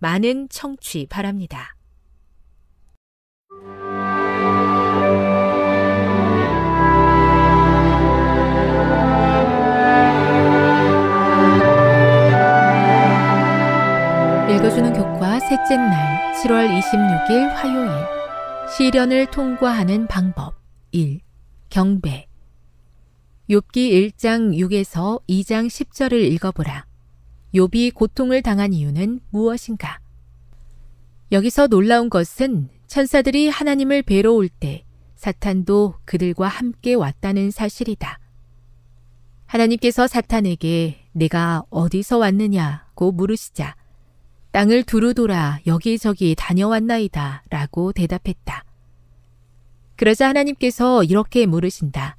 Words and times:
많은 0.00 0.48
청취 0.48 1.06
바랍니다. 1.08 1.76
읽어주는 14.50 14.92
교과 14.94 15.38
셋째 15.40 15.76
날 15.76 16.34
7월 16.42 16.68
26일 16.80 17.48
화요일 17.54 17.90
시련을 18.76 19.30
통과하는 19.30 20.06
방법 20.06 20.54
1. 20.92 21.20
경배 21.68 22.26
욥기 23.50 24.12
1장 24.12 24.56
6에서 24.56 25.20
2장 25.28 25.66
10절을 25.66 26.14
읽어보라. 26.14 26.89
욥이 27.54 27.94
고통을 27.94 28.42
당한 28.42 28.72
이유는 28.72 29.20
무엇인가? 29.30 29.98
여기서 31.32 31.66
놀라운 31.68 32.08
것은 32.10 32.68
천사들이 32.86 33.48
하나님을 33.48 34.02
뵈러 34.02 34.32
올 34.32 34.48
때 34.48 34.84
사탄도 35.16 35.94
그들과 36.04 36.48
함께 36.48 36.94
왔다는 36.94 37.50
사실이다. 37.50 38.18
하나님께서 39.46 40.06
사탄에게 40.06 41.06
내가 41.12 41.62
어디서 41.70 42.18
왔느냐고 42.18 43.12
물으시자 43.12 43.76
땅을 44.52 44.84
두루 44.84 45.14
돌아 45.14 45.58
여기저기 45.66 46.34
다녀왔나이다 46.36 47.44
라고 47.50 47.92
대답했다. 47.92 48.64
그러자 49.96 50.28
하나님께서 50.28 51.04
이렇게 51.04 51.46
물으신다. 51.46 52.16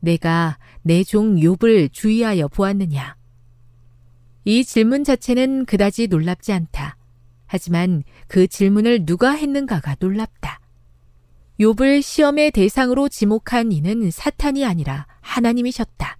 내가 0.00 0.58
내 0.82 1.02
종 1.02 1.36
욥을 1.36 1.92
주의하여 1.92 2.48
보았느냐? 2.48 3.16
이 4.48 4.64
질문 4.64 5.02
자체는 5.02 5.64
그다지 5.64 6.06
놀랍지 6.06 6.52
않다. 6.52 6.96
하지만 7.46 8.04
그 8.28 8.46
질문을 8.46 9.04
누가 9.04 9.32
했는가가 9.32 9.96
놀랍다. 9.98 10.60
욥을 11.58 12.00
시험의 12.00 12.52
대상으로 12.52 13.08
지목한 13.08 13.72
이는 13.72 14.08
사탄이 14.08 14.64
아니라 14.64 15.08
하나님이셨다. 15.20 16.18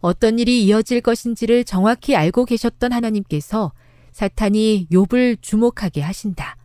어떤 0.00 0.38
일이 0.38 0.64
이어질 0.64 1.02
것인지를 1.02 1.64
정확히 1.64 2.16
알고 2.16 2.46
계셨던 2.46 2.94
하나님께서 2.94 3.72
사탄이 4.12 4.86
욥을 4.90 5.42
주목하게 5.42 6.00
하신다. 6.00 6.56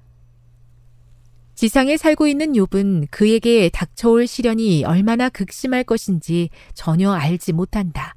지상에 1.56 1.98
살고 1.98 2.28
있는 2.28 2.54
욥은 2.54 3.08
그에게 3.12 3.68
닥쳐올 3.68 4.28
시련이 4.28 4.86
얼마나 4.86 5.28
극심할 5.28 5.84
것인지 5.84 6.50
전혀 6.74 7.12
알지 7.12 7.52
못한다. 7.52 8.16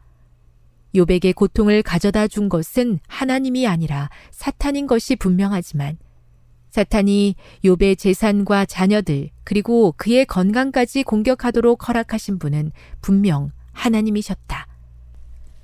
욥에게 0.96 1.34
고통을 1.34 1.82
가져다 1.82 2.26
준 2.26 2.48
것은 2.48 3.00
하나님이 3.06 3.66
아니라 3.66 4.08
사탄인 4.30 4.86
것이 4.86 5.16
분명하지만 5.16 5.98
사탄이 6.70 7.36
욥의 7.64 7.98
재산과 7.98 8.66
자녀들 8.66 9.30
그리고 9.44 9.94
그의 9.96 10.26
건강까지 10.26 11.04
공격하도록 11.04 11.88
허락하신 11.88 12.38
분은 12.38 12.72
분명 13.00 13.50
하나님이셨다. 13.72 14.66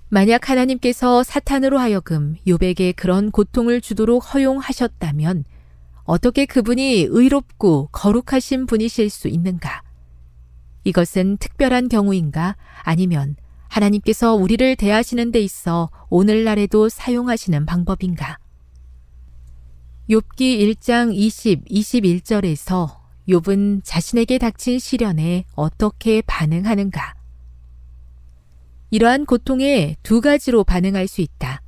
만약 0.09 0.51
하나님께서 0.51 1.23
사탄으로 1.23 1.79
하여금 1.79 2.37
욥에게 2.47 2.95
그런 2.95 3.31
고통을 3.31 3.81
주도록 3.81 4.35
허용하셨다면 4.35 5.45
어떻게 6.05 6.45
그분이 6.45 7.07
의롭고 7.09 7.89
거룩하신 7.93 8.67
분이실 8.67 9.09
수 9.09 9.29
있는가? 9.29 9.83
이것은 10.85 11.39
특별한 11.39 11.89
경우인가? 11.89 12.57
아니면 12.83 13.37
하나님께서 13.73 14.35
우리를 14.35 14.77
대하시는 14.77 15.33
데 15.33 15.41
있어 15.41 15.91
오늘날에도 16.11 16.91
사용하시는 16.91 17.65
방법인가? 17.65 18.39
욥기 20.11 20.77
1장 20.77 21.15
20, 21.15 21.65
21절에서 21.65 22.99
욥은 23.29 23.81
자신에게 23.83 24.37
닥친 24.39 24.79
시련에 24.79 25.45
어떻게 25.55 26.21
반응하는가? 26.23 27.15
이러한 28.91 29.25
고통에 29.25 29.97
두 30.03 30.21
가지로 30.21 30.65
반응할 30.65 31.09
수 31.09 31.23
있다. 31.23 31.63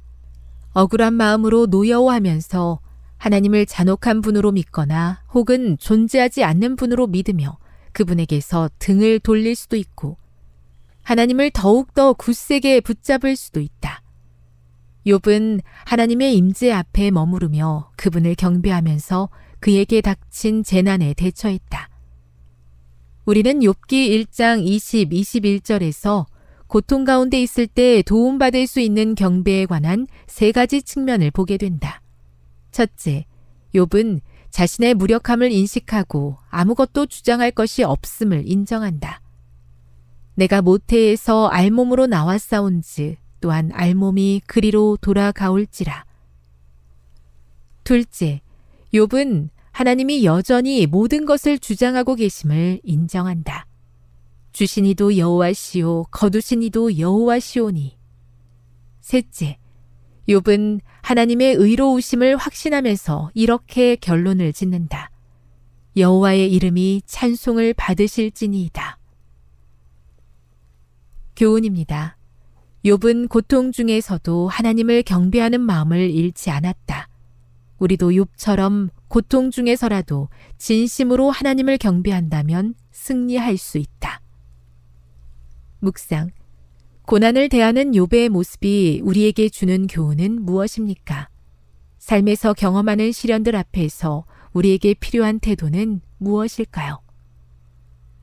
억울한 0.75 1.15
마음으로 1.15 1.67
노여워하면서 1.67 2.81
하나님을 3.17 3.65
잔혹한 3.65 4.21
분으로 4.21 4.53
믿거나 4.53 5.23
혹은 5.33 5.79
존재하지 5.79 6.45
않는 6.45 6.77
분으로 6.77 7.07
믿으며 7.07 7.57
그분에게서 7.93 8.69
등을 8.79 9.21
돌릴 9.21 9.55
수도 9.55 9.77
있고 9.77 10.19
하나님을 11.05 11.51
더욱더 11.51 12.13
굳세게 12.15 12.81
붙잡을 12.81 13.37
수도 13.37 13.61
있다. 13.61 14.03
욥은 15.07 15.61
하나님의 15.85 16.35
임재 16.35 16.73
앞에 16.73 17.11
머무르며 17.11 17.91
그분을 17.97 18.35
경배하면서 18.35 19.29
그에게 19.61 20.01
닥친 20.01 20.63
재난에 20.63 21.15
대처했다. 21.15 21.91
우리는 23.27 23.61
욥기 23.61 24.27
1장 24.27 24.67
20, 24.67 25.11
21절에서 25.11 26.27
고통 26.67 27.05
가운데 27.05 27.41
있을 27.41 27.67
때 27.67 28.03
도움받을 28.03 28.67
수 28.67 28.81
있는 28.81 29.15
경배에 29.15 29.67
관한 29.67 30.07
세 30.27 30.53
가지 30.53 30.83
측면을 30.83 31.31
보게 31.31 31.57
된다. 31.57 32.03
첫째, 32.73 33.25
욥은 33.75 34.21
자신의 34.51 34.95
무력함을 34.95 35.51
인식하고 35.53 36.39
아무것도 36.49 37.07
주장할 37.07 37.51
것이 37.51 37.83
없음을 37.83 38.45
인정한다. 38.47 39.21
내가 40.35 40.63
모태에서 40.63 41.47
알몸으로 41.49 42.07
나왔사온즉 42.07 43.17
또한 43.41 43.71
알몸이 43.73 44.43
그리로 44.47 44.97
돌아가올지라. 45.01 46.05
둘째, 47.85 48.41
욥은 48.93 49.51
하나님이 49.73 50.25
여전히 50.25 50.87
모든 50.87 51.25
것을 51.25 51.59
주장하고 51.59 52.15
계심을 52.15 52.81
인정한다. 52.83 53.67
주신 54.53 54.87
이도 54.87 55.17
여호와시오 55.17 56.05
거두신 56.11 56.63
이도 56.63 56.99
여호와시오니. 56.99 57.99
셋째, 59.01 59.59
욥은 60.29 60.81
하나님의 61.03 61.55
의로우심을 61.57 62.37
확신하면서 62.37 63.33
이렇게 63.35 63.97
결론을 63.97 64.53
짓는다. 64.53 65.11
여호와의 65.97 66.51
이름이 66.53 67.03
찬송을 67.05 67.75
받으실지니이다. 67.75 68.99
교훈입니다. 71.37 72.17
욥은 72.85 73.29
고통 73.29 73.73
중에서도 73.73 74.49
하나님을 74.49 75.03
경배하는 75.03 75.61
마음을 75.61 76.11
잃지 76.11 76.51
않았다. 76.51 77.09
우리도 77.79 78.11
욥처럼 78.11 78.91
고통 79.09 79.51
중에서라도 79.51 80.29
진심으로 80.59 81.31
하나님을 81.31 81.79
경배한다면 81.79 82.75
승리할 82.93 83.57
수 83.57 83.79
있다. 83.79 84.21
묵상. 85.81 86.31
고난을 87.07 87.49
대하는 87.49 87.93
욥의 87.93 88.31
모습이 88.31 89.01
우리에게 89.05 89.49
주는 89.49 89.87
교훈은 89.87 90.43
무엇입니까? 90.43 91.29
삶에서 91.99 92.55
경험하는 92.55 93.13
시련들 93.13 93.57
앞에서 93.57 94.25
우리에게 94.53 94.95
필요한 94.95 95.39
태도는 95.41 96.01
무엇일까요? 96.19 97.01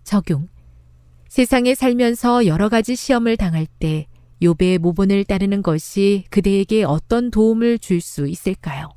적용. 0.03 0.47
세상에 1.31 1.75
살면서 1.75 2.45
여러 2.45 2.67
가지 2.67 2.93
시험을 2.93 3.37
당할 3.37 3.65
때 3.65 4.05
욥의 4.41 4.79
모본을 4.79 5.23
따르는 5.23 5.61
것이 5.61 6.25
그대에게 6.29 6.83
어떤 6.83 7.31
도움을 7.31 7.79
줄 7.79 8.01
수 8.01 8.27
있을까요? 8.27 8.89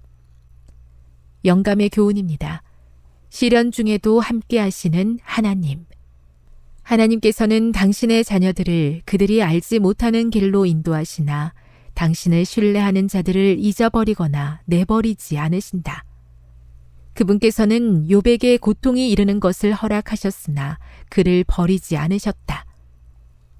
영감의 1.44 1.90
교훈입니다. 1.90 2.64
시련 3.31 3.70
중에도 3.70 4.19
함께 4.19 4.58
하시는 4.58 5.20
하나님. 5.22 5.86
하나님께서는 6.82 7.70
당신의 7.70 8.25
자녀들을 8.25 9.02
그들이 9.04 9.40
알지 9.40 9.78
못하는 9.78 10.31
길로 10.31 10.66
인도하시나 10.66 11.54
당신을 11.94 12.44
신뢰하는 12.44 13.06
자들을 13.06 13.58
잊어버리거나 13.60 14.62
내버리지 14.64 15.38
않으신다. 15.38 16.04
그분께서는 17.14 18.11
요백의 18.11 18.58
고통이 18.58 19.11
이르는 19.11 19.40
것을 19.40 19.72
허락하셨으나 19.72 20.78
그를 21.08 21.44
버리지 21.46 21.96
않으셨다. 21.96 22.66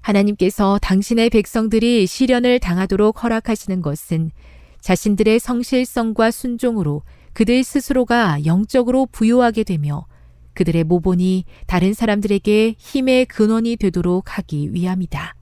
하나님께서 0.01 0.77
당신의 0.81 1.31
백성들이 1.31 2.05
시련을 2.05 2.59
당하도록 2.59 3.23
허락하시는 3.23 3.81
것은 3.81 4.31
자신들의 4.79 5.39
성실성과 5.39 6.29
순종으로 6.29 7.01
그들 7.33 7.63
스스로가 7.63 8.45
영적으로 8.45 9.07
부요하게 9.07 9.63
되며 9.63 10.05
그들의 10.53 10.83
모본이 10.83 11.45
다른 11.65 11.93
사람들에게 11.93 12.75
힘의 12.77 13.25
근원이 13.25 13.77
되도록 13.77 14.37
하기 14.37 14.73
위함이다. 14.73 15.35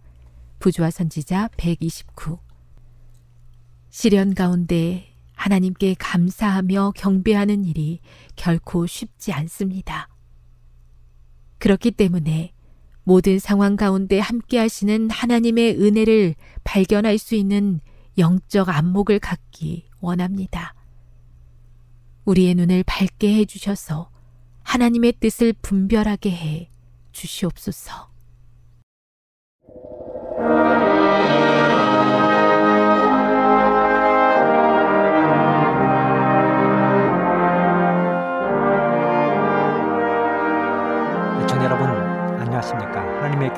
부조화 0.60 0.90
선지자 0.90 1.50
129 1.58 2.40
시련 3.90 4.34
가운데 4.34 5.13
하나님께 5.36 5.96
감사하며 6.00 6.94
경배하는 6.96 7.66
일이 7.66 8.00
결코 8.36 8.86
쉽지 8.86 9.34
않습니다. 9.34 10.10
그렇기 11.58 11.92
때문에 11.92 12.54
모든 13.04 13.40
상황 13.40 13.76
가운데 13.76 14.20
함께 14.20 14.58
하시는 14.58 15.10
하나님의 15.10 15.82
은혜를 15.82 16.36
발견할 16.64 17.18
수 17.18 17.36
있는 17.36 17.80
영적 18.18 18.70
안목을 18.70 19.20
갖기 19.20 19.90
원합니다. 20.00 20.74
우리의 22.26 22.56
눈을 22.56 22.84
밝게 22.84 23.36
해주셔서 23.36 24.10
하나님의 24.64 25.14
뜻을 25.20 25.54
분별하게 25.62 26.32
해 26.32 26.70
주시옵소서. 27.12 28.13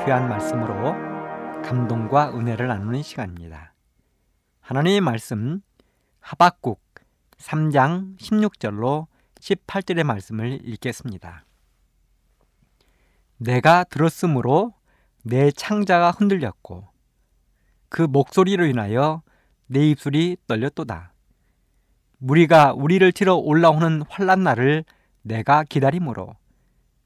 귀한 0.04 0.28
말씀으로 0.28 0.92
감동과 1.62 2.36
은혜를 2.36 2.68
나누는 2.68 3.02
시간입니다 3.02 3.72
하나님의 4.60 5.00
말씀 5.00 5.62
하박국 6.20 6.80
3장 7.38 8.18
16절로 8.18 9.06
18절의 9.40 10.04
말씀을 10.04 10.60
읽겠습니다. 10.64 11.44
내가 13.38 13.84
들었으므로 13.84 14.74
내 15.22 15.50
창자가 15.50 16.10
흔들렸고 16.10 16.88
그 17.88 18.02
목소리로 18.02 18.66
인하여 18.66 19.22
내 19.66 19.88
입술이 19.90 20.36
떨렸도다. 20.46 21.12
무리가 22.18 22.72
우리를 22.72 23.12
치러 23.12 23.36
올라오는 23.36 24.02
환란 24.08 24.42
날을 24.42 24.84
내가 25.22 25.64
기다림으로 25.64 26.34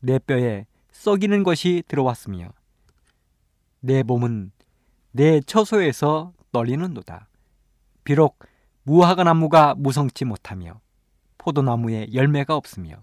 내 0.01 0.19
뼈에 0.19 0.67
썩이는 0.93 1.43
것이 1.43 1.83
들어왔으며 1.89 2.51
내 3.81 4.03
몸은 4.03 4.53
내 5.13 5.41
처소에서 5.41 6.33
떨리는도다. 6.53 7.29
비록 8.05 8.39
무화과 8.85 9.25
나무가 9.25 9.75
무성치 9.75 10.25
못하며 10.25 10.81
포도나무에 11.39 12.09
열매가 12.13 12.55
없으며 12.55 13.03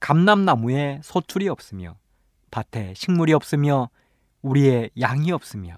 감람나무에 0.00 1.00
소출이 1.02 1.48
없으며 1.48 1.96
밭에 2.50 2.94
식물이 2.94 3.32
없으며 3.32 3.90
우리의 4.42 4.90
양이 5.00 5.30
없으며 5.30 5.76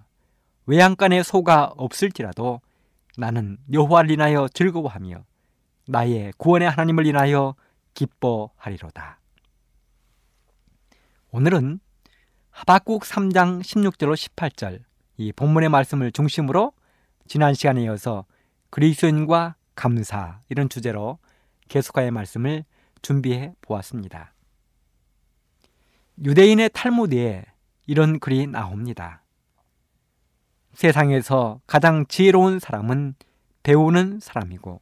외양간에 0.66 1.22
소가 1.22 1.72
없을지라도 1.76 2.61
나는 3.16 3.58
여호와를 3.72 4.11
인하여 4.11 4.49
즐거워하며 4.49 5.25
나의 5.87 6.32
구원의 6.38 6.70
하나님을 6.70 7.06
인하여 7.06 7.55
기뻐하리로다. 7.93 9.20
오늘은 11.31 11.81
하박국 12.54 13.02
3장 13.02 13.62
16절로 13.62 14.14
18절 14.14 14.80
이 15.16 15.32
본문의 15.32 15.68
말씀을 15.70 16.12
중심으로 16.12 16.72
지난 17.26 17.52
시간에 17.52 17.82
이어서 17.82 18.26
그리스도인과 18.70 19.56
감사 19.75 20.40
이런 20.49 20.68
주제로 20.68 21.18
계속하여 21.68 22.12
말씀을 22.12 22.64
준비해 23.02 23.54
보았습니다. 23.61 24.34
유대인의 26.23 26.70
탈무드에 26.73 27.44
이런 27.88 28.20
글이 28.20 28.46
나옵니다. 28.46 29.25
세상에서 30.75 31.61
가장 31.66 32.06
지혜로운 32.06 32.61
사람은 32.61 33.16
배우는 33.64 34.20
사람이고 34.20 34.80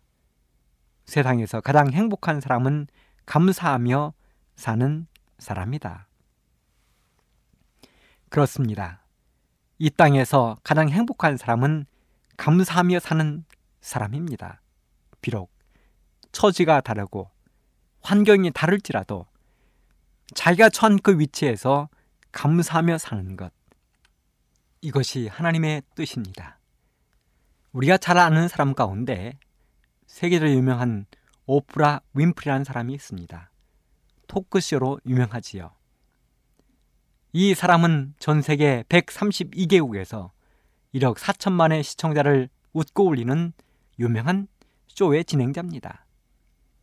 세상에서 1.07 1.63
가장 1.63 1.91
행복한 1.91 2.43
사람은 2.43 2.89
감사하며 3.25 4.13
사는 4.57 5.07
사람이다. 5.39 6.07
그렇습니다. 8.33 9.05
이 9.77 9.91
땅에서 9.91 10.57
가장 10.65 10.89
행복한 10.89 11.37
사람은 11.37 11.85
감사하며 12.39 12.99
사는 12.99 13.45
사람입니다. 13.83 14.63
비록 15.21 15.53
처지가 16.33 16.81
다르고 16.81 17.31
환경이 18.01 18.53
다를지라도 18.53 19.27
자기가 20.35 20.71
처한 20.71 20.99
그 21.01 21.19
위치에서 21.19 21.91
감사하며 22.33 22.97
사는 22.97 23.37
것. 23.37 23.53
이것이 24.81 25.29
하나님의 25.29 25.83
뜻입니다. 25.95 26.59
우리가 27.73 27.99
잘 27.99 28.17
아는 28.17 28.49
사람 28.49 28.73
가운데 28.73 29.39
세계적으로 30.07 30.57
유명한 30.57 31.05
오프라 31.45 32.01
윈프리라는 32.15 32.65
사람이 32.65 32.95
있습니다. 32.95 33.51
토크쇼로 34.27 35.01
유명하지요. 35.05 35.82
이 37.35 37.55
사람은 37.55 38.15
전 38.19 38.43
세계 38.43 38.85
132개국에서 38.91 40.33
1억 40.95 41.17
4천만의 41.17 41.83
시청자를 41.83 42.51
웃고 42.75 43.07
울리는 43.07 43.55
유명한 43.99 44.49
쇼의 44.89 45.25
진행자입니다. 45.25 46.05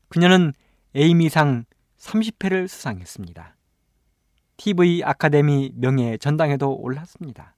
그녀는 0.08 0.54
에이미상 0.96 1.66
30회를 2.00 2.68
수상했습니다. 2.68 3.56
TV 4.58 5.04
아카데미 5.04 5.72
명예 5.76 6.18
전당에도 6.18 6.74
올랐습니다. 6.74 7.54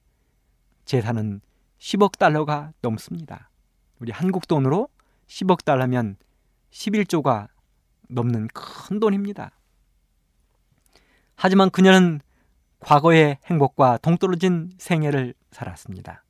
재산은 0.83 1.39
10억 1.79 2.17
달러가 2.17 2.73
넘습니다. 2.81 3.49
우리 3.99 4.11
한국 4.11 4.49
돈으로 4.49 4.89
10억 5.27 5.63
달러면 5.63 6.17
11조가 6.71 7.47
넘는 8.09 8.49
큰 8.53 8.99
돈입니다. 8.99 9.51
하지만 11.35 11.69
그녀는 11.69 12.19
과거의 12.81 13.37
행복과 13.45 13.97
동떨어진 13.97 14.71
생애를 14.77 15.33
살았습니다. 15.51 16.23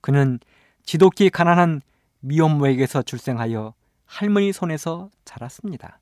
그는 0.00 0.38
지독히 0.84 1.30
가난한 1.30 1.80
미혼모에게서 2.20 3.02
출생하여 3.02 3.74
할머니 4.04 4.52
손에서 4.52 5.10
자랐습니다. 5.24 5.98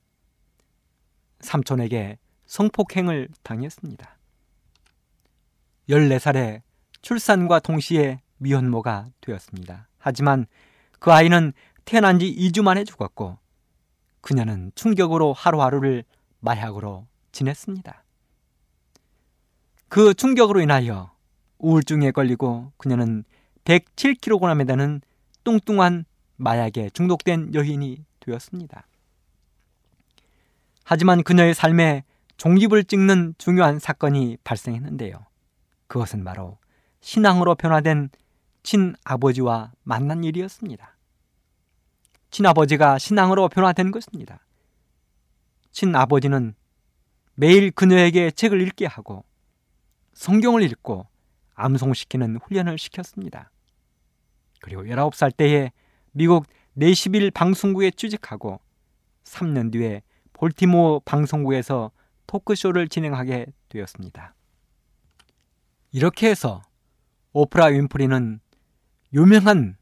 삼촌에게 1.40 2.18
성폭행을 2.46 3.28
당했습니다. 3.42 4.18
14살에 5.88 6.62
출산과 7.02 7.60
동시에 7.60 8.20
미혼모가 8.38 9.08
되었습니다. 9.20 9.88
하지만 9.98 10.46
그 10.98 11.12
아이는 11.12 11.52
태어난 11.84 12.18
지 12.18 12.34
2주 12.34 12.62
만에 12.62 12.84
죽었고 12.84 13.38
그녀는 14.20 14.72
충격으로 14.74 15.32
하루하루를 15.32 16.04
마약으로 16.40 17.06
지냈습니다. 17.32 18.04
그 19.90 20.14
충격으로 20.14 20.60
인하여 20.60 21.10
우울증에 21.58 22.12
걸리고 22.12 22.72
그녀는 22.76 23.24
107kg에 23.64 24.64
되는 24.64 25.00
뚱뚱한 25.42 26.04
마약에 26.36 26.90
중독된 26.90 27.54
여인이 27.54 28.04
되었습니다. 28.20 28.86
하지만 30.84 31.24
그녀의 31.24 31.54
삶에 31.54 32.04
종립을 32.36 32.84
찍는 32.84 33.34
중요한 33.36 33.80
사건이 33.80 34.38
발생했는데요. 34.44 35.26
그것은 35.88 36.22
바로 36.22 36.58
신앙으로 37.00 37.56
변화된 37.56 38.10
친아버지와 38.62 39.72
만난 39.82 40.22
일이었습니다. 40.22 40.96
친아버지가 42.30 42.98
신앙으로 42.98 43.48
변화된 43.48 43.90
것입니다. 43.90 44.38
친아버지는 45.72 46.54
매일 47.34 47.72
그녀에게 47.72 48.30
책을 48.30 48.60
읽게 48.62 48.86
하고 48.86 49.24
성경을 50.20 50.62
읽고 50.64 51.06
암송시키는 51.54 52.40
훈련을 52.44 52.76
시켰습니다. 52.76 53.50
그리고 54.60 54.82
19살 54.82 55.34
때에 55.34 55.72
미국 56.12 56.44
네시빌 56.74 57.30
방송국에 57.30 57.90
취직하고 57.90 58.60
3년 59.24 59.72
뒤에 59.72 60.02
볼티모어 60.34 61.00
방송국에서 61.06 61.90
토크쇼를 62.26 62.88
진행하게 62.88 63.46
되었습니다. 63.70 64.34
이렇게 65.90 66.28
해서 66.28 66.60
오프라 67.32 67.66
윈프리는 67.68 68.40
유명한 69.14 69.78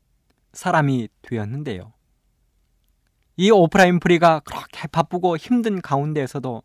사람이 0.52 1.08
되었는데요. 1.22 1.92
이 3.36 3.50
오프라 3.50 3.86
윈프리가 3.86 4.42
그렇게 4.44 4.86
바쁘고 4.86 5.36
힘든 5.36 5.82
가운데에서도 5.82 6.62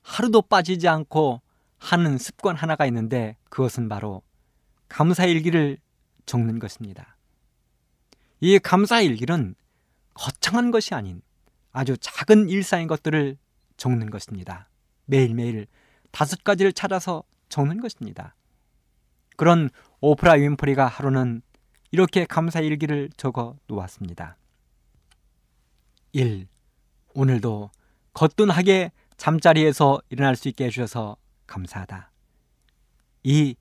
하루도 0.00 0.40
빠지지 0.40 0.88
않고 0.88 1.42
하는 1.78 2.18
습관 2.18 2.56
하나가 2.56 2.86
있는데 2.86 3.36
그것은 3.48 3.88
바로 3.88 4.22
감사일기를 4.88 5.78
적는 6.26 6.58
것입니다. 6.58 7.16
이 8.40 8.58
감사일기는 8.58 9.54
거창한 10.14 10.70
것이 10.70 10.94
아닌 10.94 11.22
아주 11.72 11.96
작은 11.98 12.48
일상의 12.48 12.86
것들을 12.86 13.36
적는 13.76 14.10
것입니다. 14.10 14.68
매일매일 15.04 15.66
다섯 16.10 16.42
가지를 16.42 16.72
찾아서 16.72 17.22
적는 17.48 17.80
것입니다. 17.80 18.34
그런 19.36 19.68
오프라 20.00 20.32
윈프리가 20.32 20.86
하루는 20.86 21.42
이렇게 21.90 22.24
감사 22.24 22.60
일기를 22.60 23.10
적어 23.16 23.56
놓았습니다. 23.66 24.36
1. 26.12 26.46
오늘도 27.14 27.70
거뜬하게 28.14 28.92
잠자리에서 29.16 30.00
일어날 30.08 30.36
수 30.36 30.48
있게 30.48 30.64
해주셔서 30.64 31.16
감사하다. 31.46 32.10
2. 33.22 33.56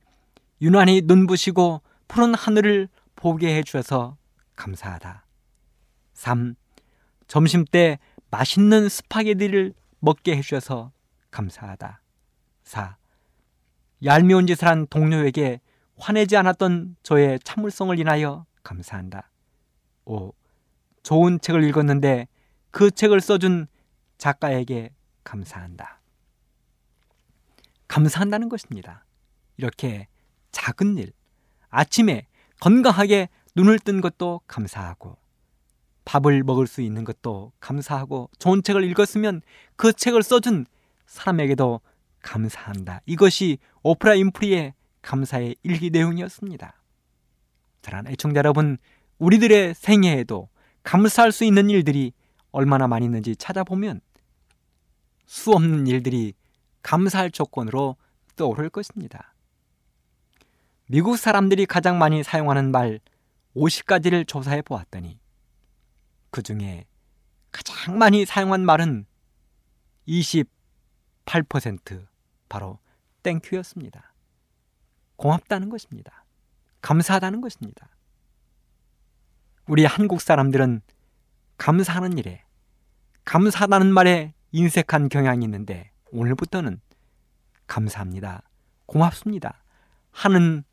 유난히 0.62 1.02
눈부시고 1.04 1.82
푸른 2.08 2.34
하늘을 2.34 2.88
보게 3.16 3.56
해주셔서 3.58 4.18
감사하다. 4.56 5.26
3. 6.14 6.56
점심 7.28 7.66
때 7.66 8.00
맛있는 8.30 8.90
스파게티를 8.90 9.74
먹게 10.00 10.38
해주셔서 10.38 10.92
감사하다. 11.32 12.02
4. 12.64 12.98
얄미운 14.04 14.48
짓을 14.48 14.68
한 14.68 14.88
동료에게 14.88 15.62
화내지 15.98 16.38
않았던 16.38 16.98
저의 17.04 17.40
참을성을 17.44 17.98
인하여 18.00 18.46
감사한다. 18.64 19.30
5. 20.06 20.34
좋은 21.04 21.40
책을 21.40 21.64
읽었는데 21.64 22.28
그 22.72 22.92
책을 22.92 23.22
써준 23.22 23.68
작가에게 24.18 24.92
감사한다. 25.24 26.00
감사한다는 27.96 28.50
것입니다. 28.50 29.06
이렇게 29.56 30.08
작은 30.52 30.98
일, 30.98 31.14
아침에 31.70 32.28
건강하게 32.60 33.30
눈을 33.56 33.80
뜬 33.80 34.02
것도 34.02 34.42
감사하고, 34.48 35.18
밥을 36.04 36.44
먹을 36.44 36.68
수 36.68 36.82
있는 36.82 37.06
것도 37.06 37.54
감사하고, 37.62 38.30
좋은 38.38 38.64
책을 38.64 38.84
읽었으면 38.84 39.42
그 39.78 39.94
책을 39.94 40.24
써준 40.24 40.66
사람에게도 41.06 41.80
감사한다. 42.22 43.00
이것이 43.06 43.60
오프라 43.82 44.16
인프리의 44.16 44.74
감사의 45.02 45.56
일기 45.64 45.90
내용이었습니다. 45.90 46.74
사랑하는 47.82 48.12
애청자 48.12 48.40
여러분, 48.40 48.78
우리들의 49.20 49.74
생애에도 49.74 50.50
감사할 50.84 51.32
수 51.32 51.46
있는 51.46 51.70
일들이 51.70 52.12
얼마나 52.52 52.90
많이 52.90 53.06
있는지 53.06 53.38
찾아보면 53.38 54.02
수 55.26 55.54
없는 55.54 55.88
일들이 55.88 56.34
감사할 56.86 57.32
조건으로 57.32 57.98
떠오를 58.36 58.70
것입니다. 58.70 59.34
미국 60.86 61.18
사람들이 61.18 61.66
가장 61.66 61.98
많이 61.98 62.22
사용하는 62.22 62.70
말 62.70 63.00
50가지를 63.56 64.28
조사해 64.28 64.62
보았더니 64.62 65.20
그 66.30 66.44
중에 66.44 66.86
가장 67.52 67.98
많이 67.98 68.24
사용한 68.26 68.64
말은 68.64 69.08
28% 70.08 72.06
바로 72.50 72.78
땡큐였습니다. 73.24 74.14
고맙다는 75.16 75.70
것입니다. 75.70 76.24
감사하다는 76.82 77.42
것입니다. 77.42 77.90
우리 79.66 79.86
한국 79.86 80.22
사람들은 80.22 80.84
감사하는 81.58 82.20
일에 82.20 82.44
감사하다는 83.24 83.92
말에 83.92 84.36
인색한 84.52 85.10
경향이 85.10 85.44
있는데 85.46 85.95
오늘부터는 86.16 86.80
감사합니다. 87.68 88.44
고맙습니다. 88.86 89.62
하는 90.12 90.64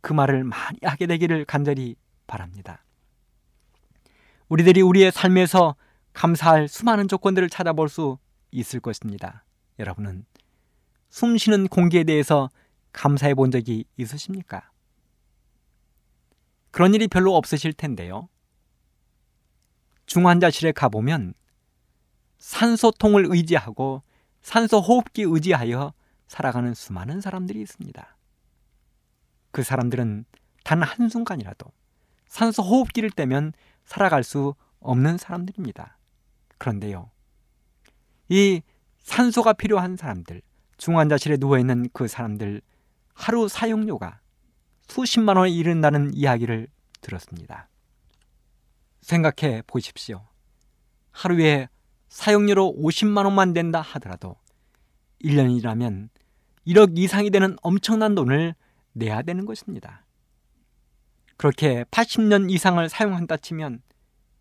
그 0.00 0.12
말을 0.12 0.44
많이 0.44 0.78
하게 0.82 1.06
되기를 1.06 1.44
간절히 1.44 1.96
바랍니다. 2.26 2.82
우리들이 4.48 4.80
우리의 4.80 5.12
삶에서 5.12 5.76
감사할 6.12 6.68
수많은 6.68 7.08
조건들을 7.08 7.50
찾아볼 7.50 7.88
수 7.88 8.18
있을 8.50 8.80
것입니다. 8.80 9.44
여러분은 9.78 10.24
숨 11.10 11.36
쉬는 11.36 11.68
공기에 11.68 12.04
대해서 12.04 12.48
감사해 12.92 13.34
본 13.34 13.50
적이 13.50 13.84
있으십니까? 13.96 14.70
그런 16.70 16.94
일이 16.94 17.06
별로 17.08 17.36
없으실 17.36 17.74
텐데요. 17.74 18.28
중환자실에 20.06 20.72
가보면 20.72 21.34
산소통을 22.38 23.26
의지하고 23.28 24.02
산소 24.46 24.78
호흡기 24.78 25.22
의지하여 25.22 25.92
살아가는 26.28 26.72
수많은 26.72 27.20
사람들이 27.20 27.60
있습니다. 27.62 28.16
그 29.50 29.64
사람들은 29.64 30.24
단 30.62 30.82
한순간이라도 30.84 31.66
산소 32.26 32.62
호흡기를 32.62 33.10
떼면 33.10 33.54
살아갈 33.84 34.22
수 34.22 34.54
없는 34.78 35.18
사람들입니다. 35.18 35.98
그런데요, 36.58 37.10
이 38.28 38.62
산소가 38.98 39.52
필요한 39.52 39.96
사람들, 39.96 40.42
중환자실에 40.76 41.38
누워있는 41.40 41.88
그 41.92 42.06
사람들 42.06 42.62
하루 43.14 43.48
사용료가 43.48 44.20
수십만 44.86 45.38
원에 45.38 45.50
이른다는 45.50 46.14
이야기를 46.14 46.68
들었습니다. 47.00 47.68
생각해 49.00 49.64
보십시오. 49.66 50.24
하루에 51.10 51.68
사용료로 52.08 52.76
50만 52.78 53.24
원만 53.24 53.52
된다 53.52 53.80
하더라도 53.80 54.36
1년이라면 55.24 56.08
1억 56.66 56.98
이상이 56.98 57.30
되는 57.30 57.56
엄청난 57.62 58.14
돈을 58.14 58.54
내야 58.92 59.22
되는 59.22 59.44
것입니다. 59.46 60.04
그렇게 61.36 61.84
80년 61.84 62.50
이상을 62.50 62.88
사용한다 62.88 63.36
치면 63.36 63.82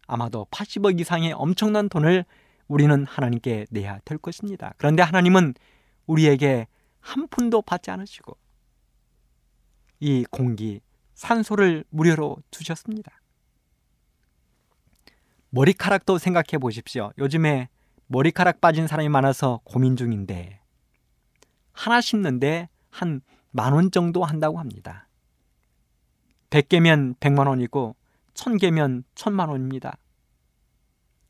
아마도 0.07 0.47
80억 0.51 0.99
이상의 0.99 1.33
엄청난 1.33 1.89
돈을 1.89 2.25
우리는 2.67 3.05
하나님께 3.05 3.67
내야 3.69 3.99
될 4.05 4.17
것입니다. 4.17 4.73
그런데 4.77 5.03
하나님은 5.03 5.53
우리에게 6.07 6.67
한 6.99 7.27
푼도 7.27 7.61
받지 7.63 7.91
않으시고 7.91 8.37
이 9.99 10.25
공기, 10.29 10.81
산소를 11.13 11.83
무료로 11.89 12.37
주셨습니다. 12.51 13.21
머리카락도 15.55 16.17
생각해 16.17 16.57
보십시오. 16.59 17.13
요즘에 17.17 17.69
머리카락 18.07 18.59
빠진 18.59 18.87
사람이 18.87 19.07
많아서 19.07 19.61
고민 19.63 19.95
중인데 19.95 20.59
하나 21.71 22.01
심는데 22.01 22.67
한 22.89 23.21
만 23.55 23.71
원 23.71 23.89
정도 23.89 24.25
한다고 24.25 24.59
합니다. 24.59 25.07
100개면 26.49 27.15
100만 27.21 27.47
원이고 27.47 27.95
1000개면 28.33 29.05
1000만 29.15 29.47
원입니다. 29.47 29.97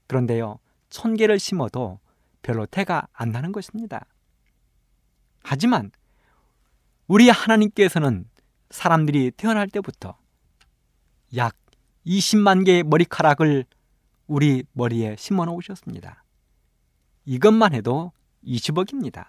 그런데요. 0.07 0.57
1000개를 0.89 1.37
심어도 1.37 1.99
별로 2.41 2.65
태가 2.65 3.07
안 3.13 3.29
나는 3.31 3.51
것입니다. 3.51 4.07
하지만 5.43 5.91
우리 7.05 7.29
하나님께서는 7.29 8.27
사람들이 8.71 9.29
태어날 9.37 9.67
때부터 9.67 10.17
약 11.35 11.55
20만 12.07 12.65
개의 12.65 12.81
머리카락을 12.81 13.65
우리 14.27 14.63
머리에 14.73 15.15
심어 15.17 15.45
놓으셨습니다. 15.45 16.23
이것만 17.25 17.73
해도 17.73 18.11
20억입니다. 18.43 19.27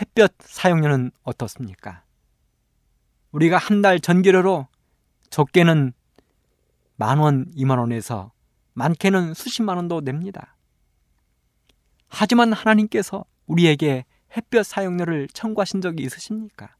햇볕 0.00 0.34
사용료는 0.40 1.10
어떻습니까? 1.22 2.04
우리가 3.32 3.58
한 3.58 3.82
달 3.82 4.00
전기료로 4.00 4.66
적게는 5.30 5.92
만 6.96 7.18
원, 7.18 7.46
이만 7.54 7.78
원에서 7.78 8.32
많게는 8.74 9.34
수십만 9.34 9.76
원도 9.76 10.00
냅니다. 10.00 10.56
하지만 12.08 12.52
하나님께서 12.52 13.24
우리에게 13.46 14.04
햇볕 14.36 14.64
사용료를 14.64 15.28
청구하신 15.28 15.80
적이 15.80 16.04
있으십니까? 16.04 16.74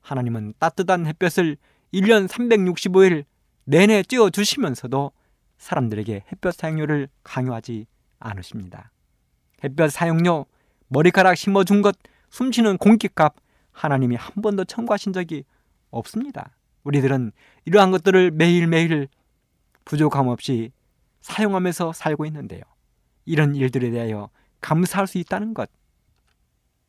하나님은 0.00 0.54
따뜻한 0.58 1.06
햇볕을 1.06 1.56
1년 1.92 2.28
365일 2.28 3.24
내내 3.70 4.00
쬐어 4.00 4.32
주시면서도 4.32 5.12
사람들에게 5.58 6.24
햇볕 6.32 6.54
사용료를 6.54 7.06
강요하지 7.22 7.84
않으십니다. 8.18 8.90
햇볕 9.62 9.90
사용료, 9.90 10.46
머리카락 10.88 11.36
심어준 11.36 11.82
것, 11.82 11.94
숨쉬는 12.30 12.78
공기값 12.78 13.34
하나님이 13.72 14.16
한 14.16 14.40
번도 14.40 14.64
청구하신 14.64 15.12
적이 15.12 15.44
없습니다. 15.90 16.56
우리들은 16.84 17.32
이러한 17.66 17.90
것들을 17.90 18.30
매일매일 18.30 19.06
부족함 19.84 20.28
없이 20.28 20.72
사용하면서 21.20 21.92
살고 21.92 22.24
있는데요. 22.24 22.62
이런 23.26 23.54
일들에 23.54 23.90
대하여 23.90 24.30
감사할 24.62 25.06
수 25.06 25.18
있다는 25.18 25.52
것. 25.52 25.68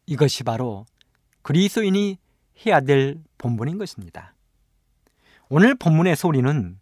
이것이 0.05 0.45
바로 0.45 0.85
그리스도인이 1.41 2.17
해야 2.65 2.79
될 2.79 3.21
본분인 3.37 3.77
것입니다. 3.77 4.33
오늘 5.51 5.73
본문의 5.73 6.15
소리는 6.15 6.79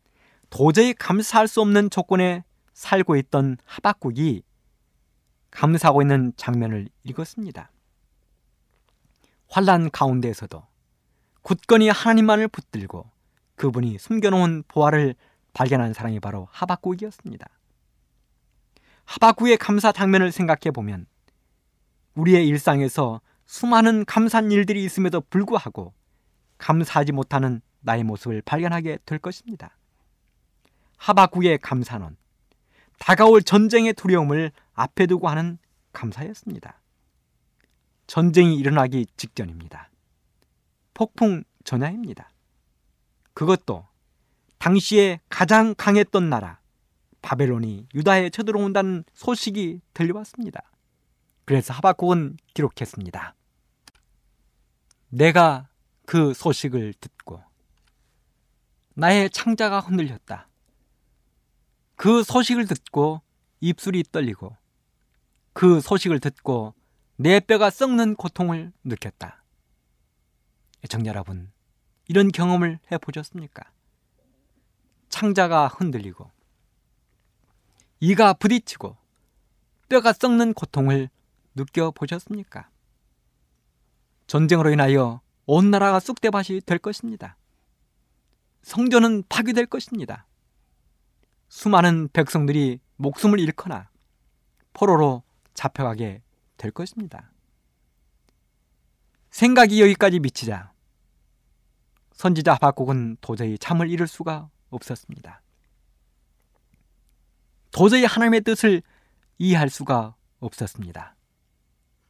도저히 0.49 0.93
감사할 0.93 1.47
수 1.47 1.61
없는 1.61 1.89
조건에 1.89 2.43
살고 2.73 3.15
있던 3.15 3.55
하박국이 3.63 4.43
감사하고 5.51 6.01
있는 6.01 6.33
장면을 6.35 6.89
읽었습니다. 7.05 7.71
환란 9.47 9.89
가운데에서도 9.89 10.67
굳건히 11.43 11.87
하나님만을 11.87 12.49
붙들고 12.49 13.09
그분이 13.55 13.99
숨겨놓은 13.99 14.65
보화를 14.67 15.15
발견한 15.53 15.93
사람이 15.93 16.19
바로 16.19 16.49
하박국이었습니다. 16.51 17.47
하박국의 19.05 19.55
감사 19.57 19.93
장면을 19.93 20.33
생각해 20.33 20.71
보면 20.73 21.05
우리의 22.15 22.45
일상에서 22.45 23.21
수많은 23.45 24.03
감사한 24.03 24.51
일들이 24.51 24.83
있음에도 24.83 25.21
불구하고 25.21 25.93
감사하지 26.57 27.13
못하는 27.13 27.61
나의 27.81 28.03
모습을 28.03 28.41
발견하게 28.41 28.99
될 29.05 29.19
것입니다. 29.19 29.77
하박국의 30.97 31.59
감사는 31.59 32.17
다가올 32.99 33.43
전쟁의 33.43 33.93
두려움을 33.93 34.51
앞에 34.73 35.05
두고 35.05 35.29
하는 35.29 35.57
감사였습니다. 35.93 36.81
전쟁이 38.07 38.55
일어나기 38.55 39.05
직전입니다. 39.17 39.89
폭풍 40.93 41.43
전야입니다. 41.63 42.29
그것도 43.33 43.85
당시에 44.57 45.19
가장 45.29 45.75
강했던 45.77 46.29
나라 46.29 46.59
바벨론이 47.21 47.87
유다에 47.93 48.29
쳐들어온다는 48.29 49.03
소식이 49.13 49.81
들려왔습니다. 49.93 50.61
그래서 51.45 51.73
하박국은 51.73 52.37
기록했습니다. 52.53 53.35
내가 55.09 55.67
그 56.05 56.33
소식을 56.33 56.93
듣고 56.99 57.43
나의 58.99 59.29
창자가 59.29 59.79
흔들렸다. 59.79 60.49
그 61.95 62.23
소식을 62.23 62.65
듣고 62.65 63.21
입술이 63.59 64.03
떨리고 64.11 64.57
그 65.53 65.81
소식을 65.81 66.19
듣고 66.19 66.73
내 67.15 67.39
뼈가 67.39 67.69
썩는 67.69 68.15
고통을 68.15 68.73
느꼈다. 68.83 69.43
애청자 70.83 71.09
여러분, 71.09 71.51
이런 72.07 72.31
경험을 72.31 72.79
해보셨습니까? 72.91 73.71
창자가 75.09 75.67
흔들리고 75.67 76.31
이가 77.99 78.33
부딪히고 78.33 78.97
뼈가 79.89 80.11
썩는 80.11 80.55
고통을 80.55 81.09
느껴보셨습니까? 81.53 82.67
전쟁으로 84.25 84.71
인하여 84.71 85.21
온 85.45 85.69
나라가 85.69 85.99
쑥대밭이 85.99 86.61
될 86.61 86.79
것입니다. 86.79 87.36
성전은 88.67 89.23
파괴될 89.29 89.67
것입니다. 89.67 90.27
수많은 91.47 92.09
백성들이 92.11 92.81
목숨을 92.97 93.39
잃거나 93.39 93.89
포로로 94.73 95.23
잡혀가게 95.53 96.21
될 96.57 96.71
것입니다. 96.71 97.31
생각이 99.29 99.81
여기까지 99.81 100.19
미치자 100.19 100.73
선지자 102.11 102.55
하박국은 102.55 103.15
도저히 103.21 103.57
잠을 103.57 103.89
이룰 103.89 104.05
수가 104.05 104.49
없었습니다. 104.69 105.41
도저히 107.71 108.03
하나님의 108.03 108.41
뜻을 108.41 108.81
이해할 109.37 109.69
수가 109.69 110.17
없었습니다. 110.39 111.15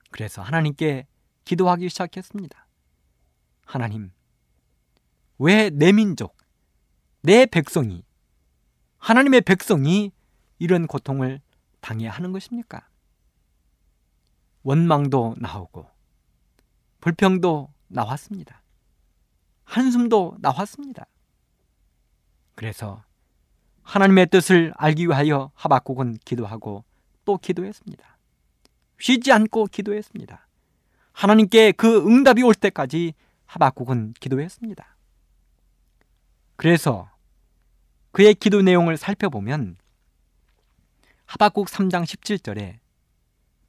그래서 0.09 0.41
하나님께 0.41 1.05
기도하기 1.45 1.87
시작했습니다. 1.87 2.65
하나님, 3.63 4.11
왜 5.37 5.69
내 5.69 5.91
민족, 5.91 6.36
내 7.27 7.45
백성이, 7.45 8.05
하나님의 8.99 9.41
백성이 9.41 10.13
이런 10.59 10.87
고통을 10.87 11.41
당해야 11.81 12.09
하는 12.09 12.31
것입니까? 12.31 12.87
원망도 14.63 15.35
나오고, 15.37 15.89
불평도 17.01 17.73
나왔습니다. 17.89 18.63
한숨도 19.65 20.37
나왔습니다. 20.39 21.05
그래서 22.55 23.03
하나님의 23.83 24.27
뜻을 24.27 24.71
알기 24.77 25.07
위하여 25.07 25.51
하박국은 25.53 26.19
기도하고 26.23 26.85
또 27.25 27.37
기도했습니다. 27.37 28.17
쉬지 28.99 29.33
않고 29.33 29.65
기도했습니다. 29.65 30.47
하나님께 31.11 31.73
그 31.73 32.07
응답이 32.07 32.41
올 32.43 32.53
때까지 32.53 33.15
하박국은 33.47 34.13
기도했습니다. 34.17 34.95
그래서 36.55 37.16
그의 38.17 38.33
기도 38.33 38.63
내용을 38.63 38.97
살펴보면 38.97 39.77
하박국 41.27 41.67
3장 41.67 42.03
17절에 42.03 42.79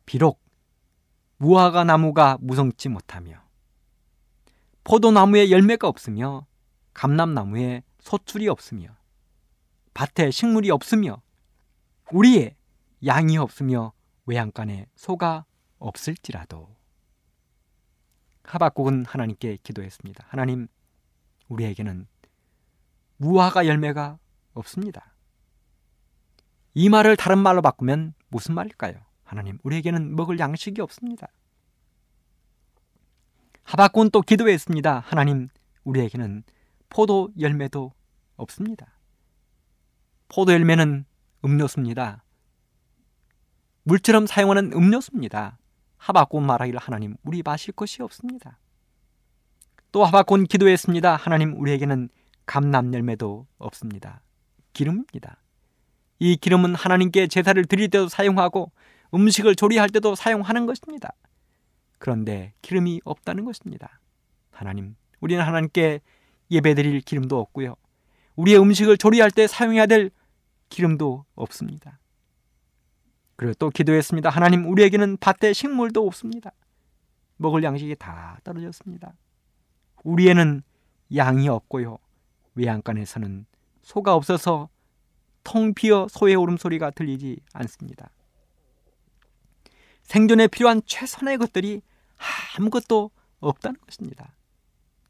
비록 0.06 0.40
무화과 1.36 1.84
나무가 1.84 2.38
무성치 2.40 2.88
못하며 2.88 3.42
포도나무에 4.84 5.50
열매가 5.50 5.86
없으며 5.86 6.46
감람나무에 6.94 7.82
소출이 8.00 8.48
없으며 8.48 8.96
밭에 9.92 10.30
식물이 10.30 10.70
없으며 10.70 11.20
우리의 12.10 12.56
양이 13.04 13.36
없으며 13.36 13.92
외양간에 14.24 14.86
소가 14.96 15.44
없을지라도 15.78 16.74
하박국은 18.44 19.04
하나님께 19.04 19.58
기도했습니다. 19.62 20.24
하나님, 20.26 20.68
우리에게는 21.48 22.06
무화과 23.18 23.66
열매가 23.66 24.18
없습니다. 24.58 25.14
이 26.74 26.88
말을 26.88 27.16
다른 27.16 27.38
말로 27.38 27.62
바꾸면 27.62 28.14
무슨 28.28 28.54
말일까요? 28.54 28.94
하나님, 29.24 29.58
우리에게는 29.62 30.14
먹을 30.16 30.38
양식이 30.38 30.80
없습니다. 30.80 31.28
하박국은 33.64 34.10
또 34.10 34.22
기도했습니다. 34.22 35.00
하나님, 35.00 35.48
우리에게는 35.84 36.44
포도 36.88 37.30
열매도 37.38 37.92
없습니다. 38.36 38.98
포도 40.28 40.52
열매는 40.52 41.04
음료수입니다. 41.44 42.24
물처럼 43.82 44.26
사용하는 44.26 44.72
음료수입니다. 44.72 45.58
하박국 45.96 46.42
말하기를 46.42 46.78
하나님 46.78 47.16
우리 47.24 47.42
마실 47.42 47.74
것이 47.74 48.02
없습니다. 48.02 48.58
또 49.92 50.04
하박국 50.04 50.46
기도했습니다. 50.48 51.16
하나님 51.16 51.58
우리에게는 51.60 52.08
감람 52.46 52.94
열매도 52.94 53.46
없습니다. 53.58 54.20
기름입니다. 54.78 55.42
이 56.20 56.36
기름은 56.36 56.76
하나님께 56.76 57.26
제사를 57.26 57.62
드릴 57.64 57.90
때도 57.90 58.08
사용하고 58.08 58.70
음식을 59.12 59.56
조리할 59.56 59.88
때도 59.88 60.14
사용하는 60.14 60.66
것입니다. 60.66 61.10
그런데 61.98 62.52
기름이 62.62 63.00
없다는 63.04 63.44
것입니다. 63.44 64.00
하나님, 64.52 64.94
우리는 65.20 65.42
하나님께 65.42 66.00
예배드릴 66.52 67.00
기름도 67.00 67.40
없고요. 67.40 67.74
우리의 68.36 68.60
음식을 68.60 68.98
조리할 68.98 69.32
때 69.32 69.48
사용해야 69.48 69.86
될 69.86 70.10
기름도 70.68 71.24
없습니다. 71.34 71.98
그리고 73.34 73.54
또 73.54 73.70
기도했습니다. 73.70 74.30
하나님, 74.30 74.64
우리에게는 74.70 75.16
밭에 75.18 75.54
식물도 75.54 76.06
없습니다. 76.06 76.52
먹을 77.36 77.64
양식이 77.64 77.96
다 77.96 78.38
떨어졌습니다. 78.44 79.12
우리에는 80.04 80.62
양이 81.16 81.48
없고요. 81.48 81.98
외양간에서는 82.54 83.46
소가 83.88 84.14
없어서 84.14 84.68
텅 85.42 85.72
비어 85.72 86.08
소의 86.10 86.34
울음소리가 86.34 86.90
들리지 86.90 87.40
않습니다. 87.54 88.10
생존에 90.02 90.46
필요한 90.46 90.82
최선의 90.84 91.38
것들이 91.38 91.80
아무것도 92.58 93.10
없다는 93.40 93.80
것입니다. 93.80 94.34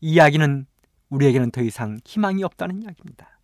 이 0.00 0.12
이야기는 0.12 0.66
우리에게는 1.08 1.50
더 1.50 1.60
이상 1.62 1.98
희망이 2.04 2.44
없다는 2.44 2.84
이야기입니다. 2.84 3.40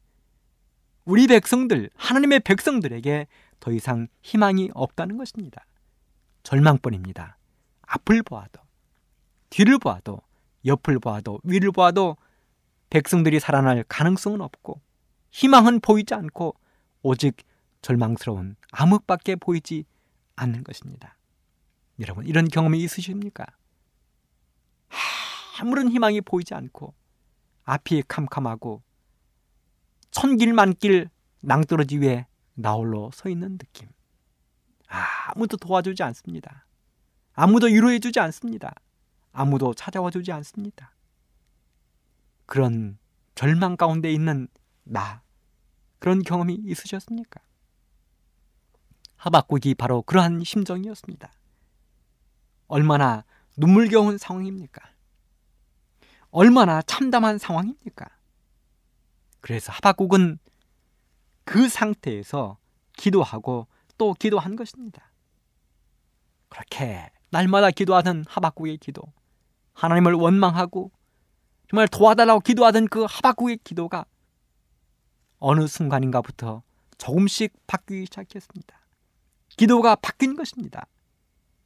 우리 1.04 1.26
백성들, 1.26 1.90
하나님의 1.96 2.40
백성들에게 2.40 3.26
더 3.58 3.72
이상 3.72 4.06
희망이 4.22 4.70
없다는 4.72 5.16
것입니다. 5.16 5.66
절망뿐입니다. 6.44 7.38
앞을 7.82 8.22
보아도, 8.22 8.60
뒤를 9.50 9.78
보아도, 9.78 10.20
옆을 10.64 11.00
보아도, 11.00 11.40
위를 11.42 11.72
보아도 11.72 12.16
백성들이 12.90 13.40
살아날 13.40 13.84
가능성은 13.88 14.40
없고 14.40 14.80
희망은 15.34 15.80
보이지 15.80 16.14
않고 16.14 16.54
오직 17.02 17.36
절망스러운 17.82 18.54
암흑밖에 18.70 19.34
보이지 19.34 19.84
않는 20.36 20.62
것입니다. 20.62 21.18
여러분, 21.98 22.24
이런 22.24 22.46
경험이 22.46 22.80
있으십니까? 22.84 23.44
아무런 25.58 25.88
희망이 25.88 26.20
보이지 26.20 26.54
않고 26.54 26.94
앞이 27.64 28.04
캄캄하고 28.06 28.82
천길만길 30.12 31.10
낭떠러지 31.40 31.98
위에 31.98 32.26
나홀로 32.54 33.10
서 33.12 33.28
있는 33.28 33.58
느낌. 33.58 33.88
아무도 34.86 35.56
도와주지 35.56 36.04
않습니다. 36.04 36.64
아무도 37.32 37.66
위로해 37.66 37.98
주지 37.98 38.20
않습니다. 38.20 38.72
아무도 39.32 39.74
찾아와 39.74 40.12
주지 40.12 40.30
않습니다. 40.30 40.94
그런 42.46 42.98
절망 43.34 43.76
가운데 43.76 44.12
있는 44.12 44.46
나, 44.84 45.23
그런 46.04 46.22
경험이 46.22 46.52
있으셨습니까? 46.66 47.40
하박국이 49.16 49.74
바로 49.74 50.02
그러한 50.02 50.44
심정이었습니다. 50.44 51.32
얼마나 52.66 53.24
눈물겨운 53.56 54.18
상황입니까? 54.18 54.82
얼마나 56.28 56.82
참담한 56.82 57.38
상황입니까? 57.38 58.04
그래서 59.40 59.72
하박국은 59.72 60.38
그 61.44 61.70
상태에서 61.70 62.58
기도하고 62.92 63.66
또 63.96 64.12
기도한 64.12 64.56
것입니다. 64.56 65.10
그렇게 66.50 67.08
날마다 67.30 67.70
기도하던 67.70 68.26
하박국의 68.28 68.76
기도, 68.76 69.02
하나님을 69.72 70.12
원망하고 70.12 70.90
정말 71.70 71.88
도와달라고 71.88 72.40
기도하던 72.40 72.88
그 72.88 73.06
하박국의 73.08 73.60
기도가 73.64 74.04
어느 75.46 75.66
순간인가부터 75.66 76.62
조금씩 76.96 77.52
바뀌기 77.66 78.06
시작했습니다. 78.06 78.80
기도가 79.50 79.94
바뀐 79.94 80.36
것입니다. 80.36 80.86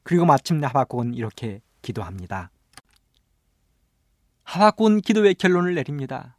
그리고 0.02 0.24
마침내 0.24 0.66
하박국은 0.66 1.14
이렇게 1.14 1.62
기도합니다. 1.80 2.50
하박국은 4.42 5.00
기도의 5.00 5.36
결론을 5.36 5.76
내립니다. 5.76 6.36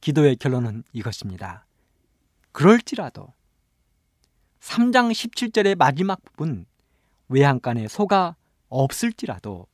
기도의 0.00 0.36
결론은 0.36 0.84
이것입니다. 0.92 1.66
그럴지라도 2.52 3.34
3장 4.60 5.10
17절의 5.10 5.76
마지막 5.76 6.24
부분 6.24 6.66
외양간에 7.28 7.88
소가 7.88 8.36
없을지라도 8.68 9.66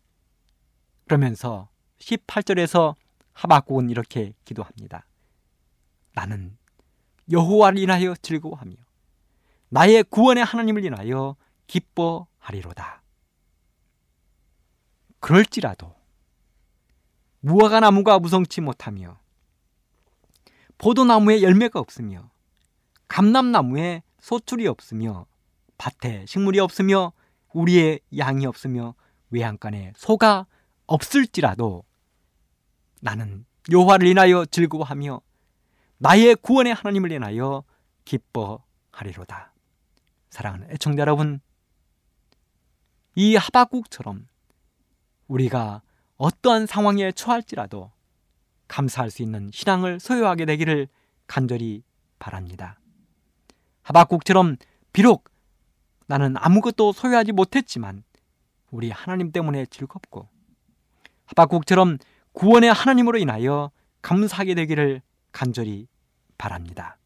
그러면서 1.05 1.69
18절에서 1.99 2.95
하박국은 3.35 3.91
이렇게 3.91 4.33
기도합니다. 4.47 5.05
나는 6.15 6.57
여호와를 7.31 7.79
인하여 7.79 8.15
즐거워하며 8.17 8.75
나의 9.69 10.05
구원의 10.05 10.45
하나님을 10.45 10.85
인하여 10.85 11.37
기뻐하리로다. 11.67 13.03
그럴지라도 15.21 15.95
무화과 17.41 17.81
나무가 17.81 18.19
무성치 18.19 18.61
못하며 18.61 19.19
포도나무에 20.79 21.43
열매가 21.43 21.79
없으며 21.79 22.31
감람나무에 23.09 24.03
소출이 24.21 24.67
없으며 24.67 25.27
밭에 25.79 26.27
식물이 26.27 26.59
없으며 26.61 27.13
우리의 27.53 28.01
양이 28.17 28.47
없으며 28.47 28.95
외양간에 29.31 29.93
소가 29.97 30.47
없을지라도 30.87 31.85
나는 33.01 33.45
여호와를 33.71 34.07
인하여 34.07 34.45
즐거워하며 34.45 35.21
나의 36.03 36.35
구원의 36.35 36.75
하나님을 36.75 37.13
인하여 37.13 37.63
기뻐하리로다. 38.05 39.53
사랑하는 40.31 40.69
애청자 40.73 41.03
여러분, 41.03 41.39
이 43.15 43.37
하박국처럼 43.37 44.27
우리가 45.29 45.81
어떠한 46.17 46.67
상황에 46.67 47.13
처할지라도 47.13 47.93
감사할 48.67 49.13
수 49.13 49.23
있는 49.23 49.49
신앙을 49.53 50.01
소유하게 50.01 50.45
되기를 50.45 50.89
간절히 51.29 51.85
바랍니다. 52.19 52.81
하박국처럼 53.83 54.57
비록 54.93 55.31
나는 56.09 56.35
아무것도 56.37 56.95
소유하지 56.95 57.31
못했지만 57.31 58.03
우리 58.73 58.91
하나님 58.91 59.31
때문에 59.31 59.67
즐겁고 59.67 60.29
하박국처럼 61.27 61.99
구원의 62.33 62.73
하나님으로 62.73 63.19
인하여 63.19 63.71
감사하게 64.01 64.57
되기를 64.57 65.01
간절히 65.31 65.92
바랍니다. 66.43 66.99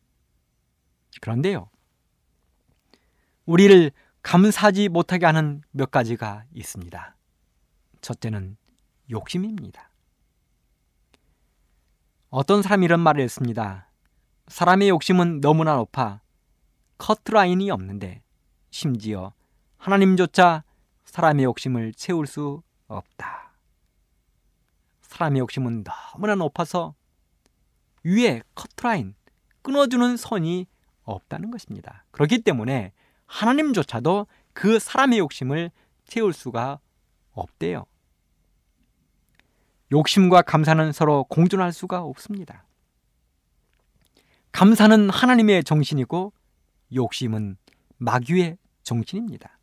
그런데요. 1.21 1.69
우리를 3.45 3.93
감사하지 4.23 4.89
못하게 4.89 5.27
하는 5.27 5.61
몇 5.73 5.91
가지가 5.91 6.45
있습니다. 6.55 7.17
첫째는 8.01 8.57
욕심입니다. 9.11 9.91
어떤 12.31 12.63
사람이 12.63 12.87
이런 12.87 13.01
말을 13.01 13.23
했습니다. 13.23 13.91
사람의 14.49 14.89
욕심은 14.89 15.43
너무나 15.43 15.77
높아 15.77 16.23
커트라인이 16.97 17.71
없는데 17.71 18.23
심지어 18.71 19.35
하나님조차 19.77 20.65
사람의 21.05 21.45
욕심을 21.45 21.93
채울 21.93 22.27
수 22.27 22.63
없다. 22.87 23.53
사람의 25.03 25.41
욕심은 25.41 25.85
너무나 25.85 26.37
높아서 26.37 26.95
위에 28.03 28.41
커트라인, 28.55 29.15
끊어주는 29.67 30.17
선이 30.17 30.69
없다는 31.03 31.51
것입니다. 31.51 32.05
그렇기 32.13 32.43
때문에 32.43 32.93
하나님조차도 33.27 34.29
그 34.53 34.79
사람의 34.79 35.19
욕심을 35.19 35.73
채울 36.05 36.33
수가 36.33 36.79
없대요. 37.33 37.85
욕심과 39.91 40.43
감사는 40.43 40.93
서로 40.93 41.25
공존할 41.25 41.73
수가 41.73 42.03
없습니다. 42.03 42.65
감사는 44.53 45.11
하나님의 45.11 45.65
정신이고 45.65 46.33
욕심은 46.95 47.57
마귀의 47.99 48.59
정신입니다. 48.85 49.59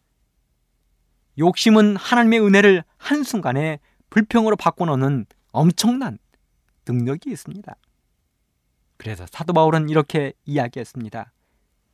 욕심은 1.38 1.96
하나님의 1.96 2.46
은혜를 2.46 2.84
한순간에 2.98 3.80
불평으로 4.10 4.58
바꿔놓는 4.58 5.28
엄청난 5.54 6.20
능력이 6.86 7.32
있습니다. 7.32 7.74
그래서 9.04 9.26
사도 9.30 9.52
바울은 9.52 9.90
이렇게 9.90 10.32
이야기했습니다. 10.46 11.34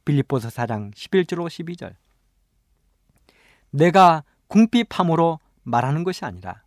빌립보서 0.05 0.49
4장 0.49 0.93
11절 0.93 1.47
12절. 1.47 1.95
내가 3.71 4.23
궁핍함으로 4.45 5.39
말하는 5.63 6.03
것이 6.03 6.23
아니라 6.23 6.61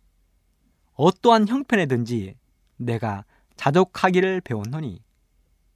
어떠한 0.95 1.47
형편에든지 1.47 2.35
내가 2.75 3.23
자족하기를 3.55 4.41
배웠노니 4.41 5.01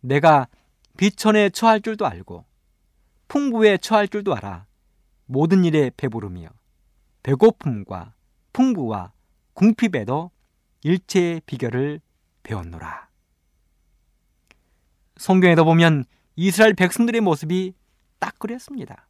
내가 0.02 0.50
비천에 0.98 1.50
처할 1.52 1.80
줄도 1.80 2.06
알고 2.06 2.44
풍부에 3.30 3.78
처할 3.78 4.10
줄도 4.10 4.36
알아 4.36 4.66
모든 5.28 5.64
일에 5.64 5.92
배부르며 5.96 6.50
배고픔과 7.24 8.14
풍부와 8.52 9.14
궁핍에도 9.54 10.30
일체의 10.84 11.42
비결을 11.46 12.02
배웠노라. 12.44 13.07
성경에도 15.18 15.66
보면 15.66 16.06
이스라엘 16.36 16.74
백성들의 16.74 17.22
모습이 17.22 17.74
딱 18.20 18.38
그랬습니다. 18.40 19.08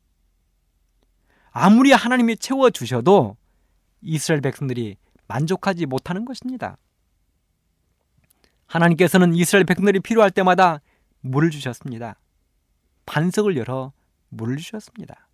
아무리 1.51 1.91
하나님이 1.91 2.37
채워주셔도 2.37 3.35
이스라엘 4.01 4.41
백성들이 4.41 4.97
만족하지 5.27 5.85
못하는 5.85 6.25
것입니다. 6.25 6.77
하나님께서는 8.67 9.33
이스라엘 9.33 9.65
백성들이 9.65 9.99
필요할 9.99 10.31
때마다 10.31 10.81
물을 11.21 11.49
주셨습니다. 11.49 12.19
반석을 13.05 13.57
열어 13.57 13.93
물을 14.29 14.57
주셨습니다. 14.57 15.27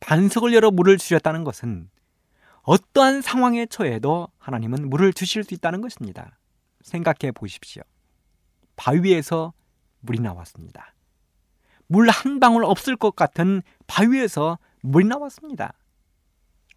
반석을 0.00 0.54
열어 0.54 0.70
물을 0.70 0.98
주셨다는 0.98 1.44
것은 1.44 1.90
어떠한 2.62 3.22
상황에 3.22 3.66
처해도 3.66 4.28
하나님은 4.38 4.88
물을 4.88 5.12
주실 5.12 5.44
수 5.44 5.54
있다는 5.54 5.80
것입니다. 5.80 6.38
생각해 6.82 7.32
보십시오. 7.32 7.82
바위에서 8.80 9.52
물이 10.00 10.20
나왔습니다. 10.20 10.94
물 11.86 12.08
한 12.08 12.40
방울 12.40 12.64
없을 12.64 12.96
것 12.96 13.14
같은 13.14 13.62
바위에서 13.86 14.58
물이 14.80 15.06
나왔습니다. 15.06 15.74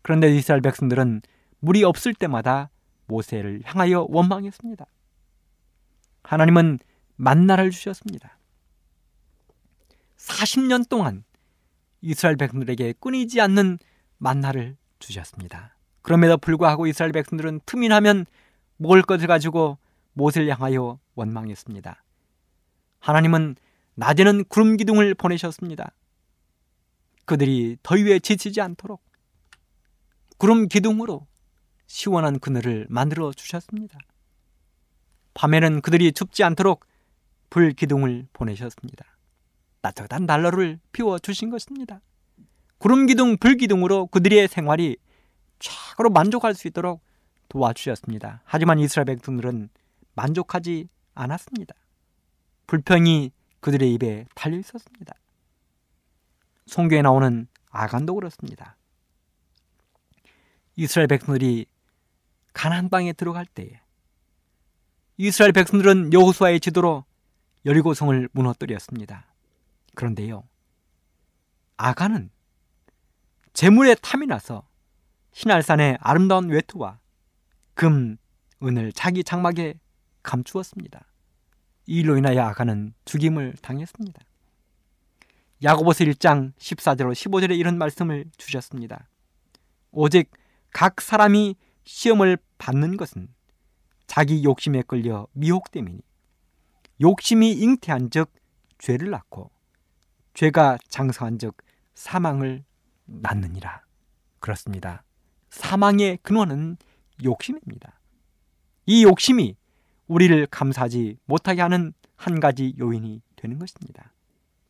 그런데 0.01 0.35
이스라엘 0.35 0.61
백성들은 0.61 1.21
물이 1.59 1.85
없을 1.85 2.13
때마다 2.13 2.69
모세를 3.05 3.61
향하여 3.63 4.05
원망했습니다. 4.09 4.85
하나님은 6.23 6.79
만나를 7.15 7.71
주셨습니다. 7.71 8.37
40년 10.17 10.89
동안 10.89 11.23
이스라엘 12.01 12.35
백성들에게 12.35 12.95
끊이지 12.99 13.39
않는 13.39 13.79
만나를 14.17 14.75
주셨습니다. 14.99 15.77
그럼에도 16.01 16.37
불구하고 16.37 16.85
이스라엘 16.87 17.13
백성들은 17.13 17.61
틈이 17.65 17.87
나면 17.87 18.25
먹을 18.75 19.03
것을 19.03 19.27
가지고 19.27 19.77
모세를 20.13 20.49
향하여 20.49 20.99
원망했습니다. 21.15 22.03
하나님은 22.99 23.55
낮에는 23.95 24.45
구름 24.45 24.77
기둥을 24.77 25.13
보내셨습니다. 25.15 25.91
그들이 27.25 27.77
더위에 27.83 28.19
지치지 28.19 28.61
않도록 28.61 29.03
구름 30.37 30.67
기둥으로 30.67 31.27
시원한 31.87 32.39
그늘을 32.39 32.87
만들어 32.89 33.31
주셨습니다. 33.31 33.97
밤에는 35.33 35.81
그들이 35.81 36.11
춥지 36.11 36.43
않도록 36.43 36.85
불 37.49 37.71
기둥을 37.73 38.27
보내셨습니다. 38.33 39.05
따뜻한 39.81 40.25
난로를 40.25 40.79
피워 40.91 41.19
주신 41.19 41.49
것입니다. 41.49 42.01
구름 42.77 43.05
기둥, 43.05 43.37
불 43.37 43.57
기둥으로 43.57 44.07
그들의 44.07 44.47
생활이 44.47 44.97
최고로 45.59 46.09
만족할 46.09 46.55
수 46.55 46.67
있도록 46.67 47.01
도와주셨습니다. 47.49 48.41
하지만 48.43 48.79
이스라엘 48.79 49.05
백성들은 49.05 49.69
만족하지 50.13 50.89
않았습니다. 51.15 51.75
불평이 52.67 53.31
그들의 53.59 53.93
입에 53.93 54.25
달려 54.35 54.57
있었습니다. 54.57 55.15
성경에 56.65 57.01
나오는 57.01 57.47
아간도 57.69 58.15
그렇습니다. 58.15 58.77
이스라엘 60.75 61.07
백성들이 61.07 61.65
가나안 62.53 62.89
땅에 62.89 63.13
들어갈 63.13 63.45
때에 63.45 63.79
이스라엘 65.17 65.51
백성들은 65.51 66.13
여호수아의 66.13 66.59
지도로 66.59 67.05
여리고성을 67.65 68.29
무너뜨렸습니다. 68.31 69.27
그런데요. 69.95 70.43
아간은 71.77 72.31
재물에 73.53 73.95
탐이 73.95 74.25
나서 74.25 74.67
신할산의 75.33 75.97
아름다운 76.01 76.49
외투와 76.49 76.99
금, 77.73 78.17
은을 78.61 78.93
자기 78.93 79.23
장막에 79.23 79.79
감추었습니다. 80.23 81.05
이 81.85 81.99
일로 81.99 82.17
인하여 82.17 82.41
아간은 82.41 82.93
죽임을 83.05 83.55
당했습니다. 83.61 84.21
야고보서 85.63 86.03
1장 86.05 86.53
14절로 86.55 87.11
15절에 87.13 87.57
이런 87.57 87.77
말씀을 87.77 88.25
주셨습니다. 88.37 89.09
오직 89.91 90.31
각 90.71 91.01
사람이 91.01 91.55
시험을 91.83 92.37
받는 92.57 92.97
것은 92.97 93.27
자기 94.07 94.43
욕심에 94.43 94.81
끌려 94.83 95.27
미혹됨이니 95.33 96.01
욕심이 97.01 97.51
잉태한 97.51 98.09
즉 98.09 98.31
죄를 98.77 99.09
낳고 99.09 99.51
죄가 100.33 100.77
장성한 100.89 101.39
즉 101.39 101.57
사망을 101.93 102.63
낳느니라. 103.05 103.83
그렇습니다. 104.39 105.03
사망의 105.49 106.19
근원은 106.21 106.77
욕심입니다. 107.23 107.99
이 108.85 109.03
욕심이 109.03 109.55
우리를 110.07 110.45
감사하지 110.47 111.17
못하게 111.25 111.61
하는 111.61 111.93
한 112.15 112.39
가지 112.39 112.73
요인이 112.79 113.21
되는 113.35 113.59
것입니다. 113.59 114.13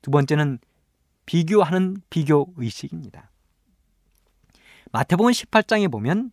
두 0.02 0.12
번째는 0.12 0.60
비교하는 1.26 1.98
비교 2.10 2.54
의식입니다. 2.58 3.32
마태복음 4.92 5.32
18장에 5.32 5.92
보면 5.92 6.32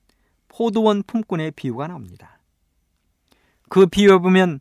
포도원 0.48 1.02
품꾼의 1.02 1.52
비유가 1.52 1.86
나옵니다. 1.86 2.40
그 3.68 3.86
비유에 3.86 4.18
보면 4.18 4.60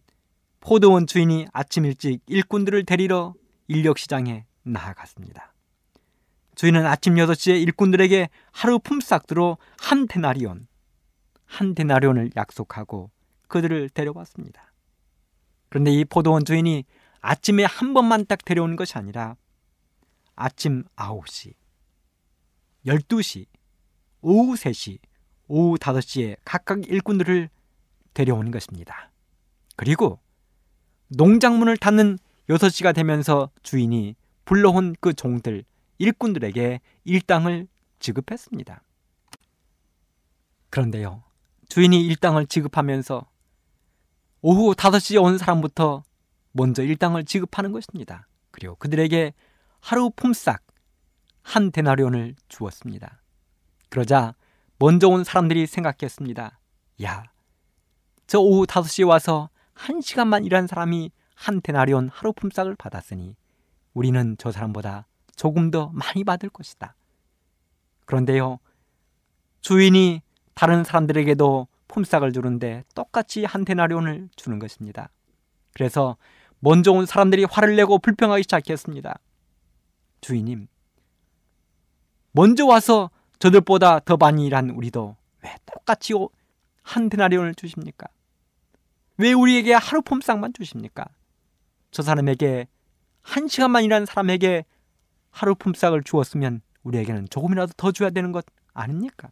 포도원 0.59 1.07
주인이 1.07 1.47
아침 1.51 1.85
일찍 1.85 2.21
일꾼들을 2.27 2.85
데리러 2.85 3.33
인력시장에 3.67 4.45
나아갔습니다. 4.63 5.53
주인은 6.55 6.85
아침 6.85 7.15
6시에 7.15 7.61
일꾼들에게 7.61 8.29
하루 8.51 8.79
품삯으로 8.79 9.57
한 9.79 10.07
데나리온, 10.07 10.67
한 11.45 11.73
데나리온을 11.73 12.31
약속하고 12.35 13.09
그들을 13.49 13.89
데려왔습니다. 13.89 14.71
그런데 15.67 15.91
이 15.91 16.05
포도원 16.05 16.45
주인이 16.45 16.85
아침에 17.19 17.65
한 17.65 17.93
번만 17.93 18.25
딱 18.25 18.43
데려오는 18.45 18.75
것이 18.77 18.97
아니라 18.97 19.35
아침 20.35 20.85
9시, 20.95 21.53
12시, 22.85 23.45
오후 24.21 24.53
3시, 24.53 24.99
오후 25.47 25.77
5시에 25.77 26.37
각각 26.45 26.87
일꾼들을 26.87 27.49
데려오는 28.13 28.51
것입니다. 28.51 29.11
그리고 29.75 30.19
농작문을 31.09 31.77
닫는 31.77 32.17
6시가 32.49 32.95
되면서 32.95 33.49
주인이 33.63 34.15
불러온 34.45 34.95
그 34.99 35.13
종들, 35.13 35.63
일꾼들에게 35.97 36.79
일당을 37.03 37.67
지급했습니다. 37.99 38.81
그런데요, 40.69 41.23
주인이 41.67 42.05
일당을 42.05 42.47
지급하면서 42.47 43.28
오후 44.41 44.73
5시에 44.73 45.21
온 45.21 45.37
사람부터 45.37 46.03
먼저 46.51 46.83
일당을 46.83 47.25
지급하는 47.25 47.71
것입니다. 47.71 48.27
그리고 48.51 48.75
그들에게 48.75 49.33
하루 49.79 50.09
품삯 50.11 50.57
한 51.41 51.71
데나리온을 51.71 52.35
주었습니다. 52.47 53.21
그러자 53.89 54.35
먼저 54.77 55.09
온 55.09 55.23
사람들이 55.23 55.67
생각했습니다. 55.67 56.59
야, 57.03 57.23
저 58.27 58.39
오후 58.39 58.65
5시에 58.65 59.07
와서 59.07 59.49
한 59.73 60.01
시간만 60.01 60.45
일한 60.45 60.67
사람이 60.67 61.11
한 61.35 61.61
데나리온 61.61 62.09
하루 62.09 62.33
품삯을 62.33 62.75
받았으니 62.75 63.35
우리는 63.93 64.35
저 64.37 64.51
사람보다 64.51 65.07
조금 65.35 65.71
더 65.71 65.89
많이 65.93 66.23
받을 66.23 66.49
것이다. 66.49 66.95
그런데요, 68.05 68.59
주인이 69.61 70.21
다른 70.53 70.83
사람들에게도 70.83 71.67
품삯을 71.89 72.31
주는데 72.31 72.85
똑같이 72.95 73.43
한 73.43 73.65
데나리온을 73.65 74.29
주는 74.37 74.59
것입니다. 74.59 75.09
그래서 75.73 76.15
먼저 76.59 76.91
온 76.91 77.05
사람들이 77.05 77.43
화를 77.43 77.75
내고 77.75 77.99
불평하기 77.99 78.43
시작했습니다. 78.43 79.19
주인님, 80.21 80.67
먼저 82.31 82.65
와서 82.65 83.09
저들보다 83.39 83.99
더 83.99 84.17
많이 84.17 84.45
일한 84.45 84.69
우리도 84.69 85.15
왜 85.43 85.55
똑같이 85.65 86.13
한 86.83 87.09
데나리온을 87.09 87.55
주십니까? 87.55 88.07
왜 89.17 89.33
우리에게 89.33 89.73
하루 89.73 90.01
품삯만 90.01 90.53
주십니까? 90.53 91.05
저 91.91 92.03
사람에게 92.03 92.67
한 93.21 93.47
시간만 93.47 93.83
일한 93.83 94.05
사람에게 94.05 94.65
하루 95.31 95.55
품삯을 95.55 96.03
주었으면 96.03 96.61
우리에게는 96.83 97.27
조금이라도 97.29 97.73
더 97.77 97.91
줘야 97.91 98.09
되는 98.09 98.31
것 98.31 98.45
아닙니까? 98.73 99.29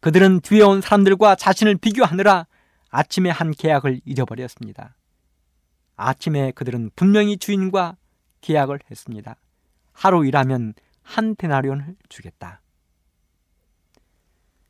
그들은 0.00 0.40
뒤에 0.40 0.62
온 0.62 0.80
사람들과 0.80 1.34
자신을 1.34 1.76
비교하느라 1.76 2.46
아침에 2.90 3.30
한 3.30 3.50
계약을 3.50 4.00
잊어버렸습니다. 4.04 4.96
아침에 5.96 6.52
그들은 6.52 6.90
분명히 6.94 7.36
주인과 7.36 7.96
계약을 8.40 8.80
했습니다. 8.90 9.36
하루 9.92 10.24
일하면 10.24 10.74
한 11.02 11.34
데나리온을 11.34 11.96
주겠다. 12.08 12.60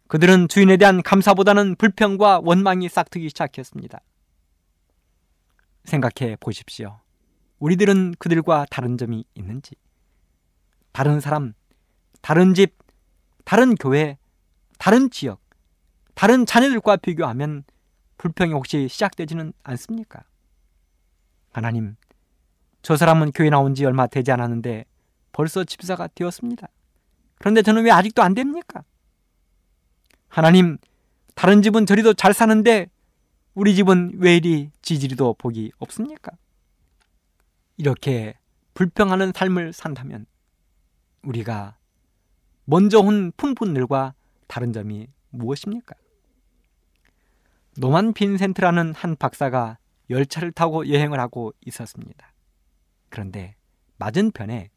그들은 0.06 0.48
주인에 0.48 0.78
대한 0.78 1.02
감사보다는 1.02 1.76
불평과 1.76 2.40
원망이 2.42 2.88
싹트기 2.88 3.28
시작했습니다. 3.28 4.00
생각해 5.84 6.36
보십시오. 6.40 7.00
우리들은 7.58 8.14
그들과 8.18 8.64
다른 8.70 8.96
점이 8.96 9.24
있는지, 9.34 9.74
다른 10.92 11.20
사람, 11.20 11.52
다른 12.22 12.54
집, 12.54 12.76
다른 13.44 13.74
교회, 13.74 14.16
다른 14.78 15.10
지역, 15.10 15.40
다른 16.14 16.46
자녀들과 16.46 16.96
비교하면 16.96 17.64
불평이 18.16 18.52
혹시 18.52 18.88
시작되지는 18.88 19.52
않습니까? 19.62 20.24
하나님, 21.52 21.96
저 22.82 22.96
사람은 22.96 23.32
교회 23.32 23.50
나온 23.50 23.74
지 23.74 23.84
얼마 23.84 24.06
되지 24.06 24.32
않았는데 24.32 24.84
벌써 25.32 25.64
집사가 25.64 26.08
되었습니다. 26.08 26.68
그런데 27.38 27.62
저는 27.62 27.84
왜 27.84 27.90
아직도 27.90 28.22
안 28.22 28.34
됩니까? 28.34 28.82
하나님, 30.28 30.78
다른 31.34 31.62
집은 31.62 31.86
저리도 31.86 32.14
잘 32.14 32.34
사는데 32.34 32.88
우리 33.54 33.74
집은 33.74 34.12
왜 34.18 34.36
이리 34.36 34.70
지지리도 34.82 35.34
복이 35.34 35.72
없습니까? 35.78 36.32
이렇게 37.76 38.38
불평하는 38.74 39.32
삶을 39.34 39.72
산다면 39.72 40.26
우리가 41.22 41.76
먼저 42.64 43.00
온 43.00 43.32
품꾼들과 43.36 44.14
다른 44.48 44.72
점이 44.72 45.06
무엇입니까? 45.30 45.94
노만 47.76 48.12
빈센트라는 48.12 48.92
한 48.94 49.14
박사가 49.14 49.78
열차를 50.10 50.50
타고 50.50 50.88
여행을 50.88 51.20
하고 51.20 51.52
있었습니다. 51.64 52.32
그런데 53.08 53.54
맞은편에 53.98 54.70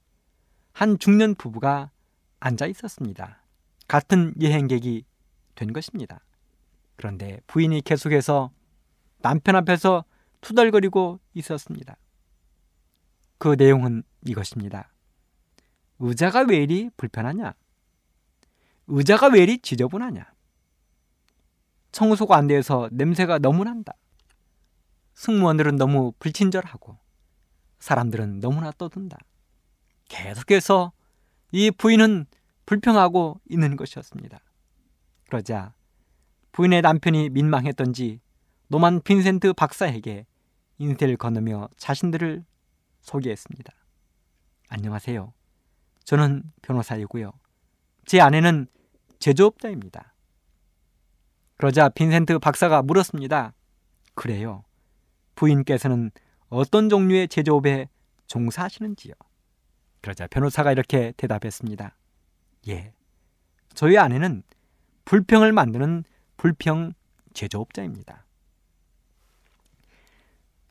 한 0.74 1.00
중년 1.00 1.34
부부가 1.36 1.90
앉아 2.40 2.68
있었습니다. 2.68 3.44
같은 3.88 4.34
여행객이 4.40 5.04
된 5.56 5.74
것입니다. 5.74 6.24
그런데 6.96 7.40
부인이 7.48 7.82
계속해서 7.82 8.52
남편 9.20 9.56
앞에서 9.56 10.06
투덜거리고 10.42 11.20
있었습니다. 11.34 11.98
그 13.38 13.56
내용은 13.58 14.04
이것입니다. 14.26 14.92
의자가 16.00 16.42
왜 16.48 16.58
이리 16.58 16.90
불편하냐? 16.98 17.54
의자가 18.92 19.28
왜 19.28 19.44
이리 19.44 19.58
지저분하냐? 19.60 20.26
청소가 21.94 22.36
안 22.36 22.48
돼서 22.48 22.90
냄새가 22.92 23.40
너무 23.40 23.64
난다. 23.64 23.94
승무원들은 25.14 25.78
너무 25.78 26.14
불친절하고 26.20 26.98
사람들은 27.80 28.42
너무나 28.42 28.72
떠든다. 28.72 29.18
계속해서 30.10 30.92
이 31.54 31.72
부인은 31.72 32.26
불평하고 32.66 33.40
있는 33.50 33.78
것이었습니다. 33.78 34.40
그러자 35.28 35.74
부인의 36.52 36.82
남편이 36.82 37.30
민망했던지 37.30 38.20
노만 38.68 39.02
빈센트 39.04 39.54
박사에게 39.54 40.26
인쇄를 40.80 41.16
건너며 41.16 41.70
자신들을 41.78 42.44
소개했습니다. 43.00 43.74
안녕하세요. 44.70 45.34
저는 46.04 46.44
변호사이고요. 46.62 47.32
제 48.06 48.20
아내는 48.20 48.68
제조업자입니다. 49.22 50.14
그러자 51.58 51.90
빈센트 51.90 52.38
박사가 52.40 52.82
물었습니다. 52.82 53.54
그래요. 54.16 54.64
부인께서는 55.36 56.12
어떤 56.50 56.90
종류의 56.90 57.28
제조업에 57.28 57.88
종사하시는지요? 58.28 59.14
그러자 60.02 60.28
변호사가 60.28 60.72
이렇게 60.72 61.14
대답했습니다. 61.18 61.96
예. 62.70 62.94
저희 63.76 63.98
아내는 63.98 64.44
불평을 65.06 65.52
만드는 65.52 66.04
불평 66.38 66.94
제조업자입니다. 67.34 68.26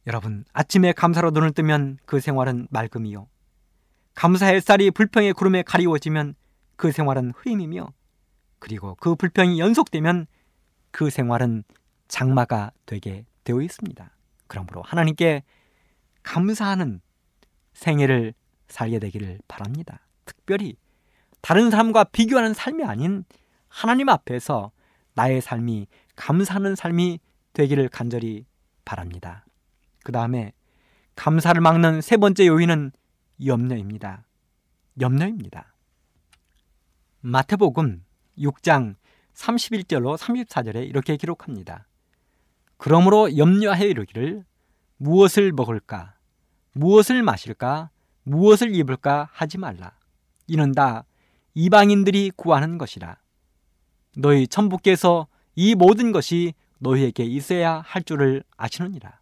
여러분, 0.07 0.45
아침에 0.53 0.93
감사로 0.93 1.31
눈을 1.31 1.53
뜨면 1.53 1.99
그 2.05 2.19
생활은 2.19 2.67
맑음이요. 2.71 3.29
감사 4.15 4.47
햇살이 4.47 4.91
불평의 4.91 5.35
구름에 5.35 5.63
가리워지면 5.63 6.35
그 6.77 6.91
생활은 6.91 7.33
흐림이며 7.37 7.93
그리고 8.61 8.95
그 9.01 9.17
불평이 9.17 9.59
연속되면 9.59 10.27
그 10.93 11.11
생활은 11.11 11.65
장마가 12.07 12.71
되게 12.87 13.25
되어 13.43 13.61
있습니다. 13.61 14.11
그러므로 14.47 14.83
하나님께 14.83 15.43
감사하는 16.23 17.01
생애를 17.73 18.35
살게 18.69 18.99
되기를 18.99 19.41
바랍니다. 19.49 20.07
특별히 20.25 20.77
다른 21.41 21.71
사람과 21.71 22.05
비교하는 22.05 22.55
삶이 22.55 22.85
아닌 22.85 23.25
하나님 23.69 24.09
앞에서 24.09 24.71
나의 25.15 25.41
삶이 25.41 25.87
감사하는 26.17 26.77
삶이 26.77 27.19
되기를 27.53 27.89
간절히 27.89 28.45
바랍니다. 28.85 29.45
그 30.05 30.13
다음에 30.13 30.53
감사를 31.17 31.61
막는 31.61 32.01
세 32.01 32.17
번째 32.17 32.47
요인은 32.47 32.93
염려입니다. 33.45 34.25
염려입니다. 35.01 35.75
마태복음 37.21 38.05
6장 38.41 38.97
31절로 39.35 40.17
34절에 40.17 40.89
이렇게 40.89 41.17
기록합니다. 41.17 41.87
그러므로 42.77 43.37
염려하여 43.37 43.85
이르기를 43.85 44.45
무엇을 44.97 45.53
먹을까, 45.53 46.15
무엇을 46.73 47.23
마실까, 47.23 47.91
무엇을 48.23 48.75
입을까 48.75 49.29
하지 49.33 49.59
말라. 49.59 49.93
이는 50.47 50.73
다 50.73 51.05
이방인들이 51.55 52.33
구하는 52.37 52.79
것이라. 52.79 53.17
너희 54.17 54.47
천부께서 54.47 55.27
이 55.55 55.75
모든 55.75 56.13
것이 56.13 56.55
너희에게 56.79 57.25
있어야 57.25 57.81
할 57.81 58.03
줄을 58.03 58.43
아시느니라. 58.57 59.21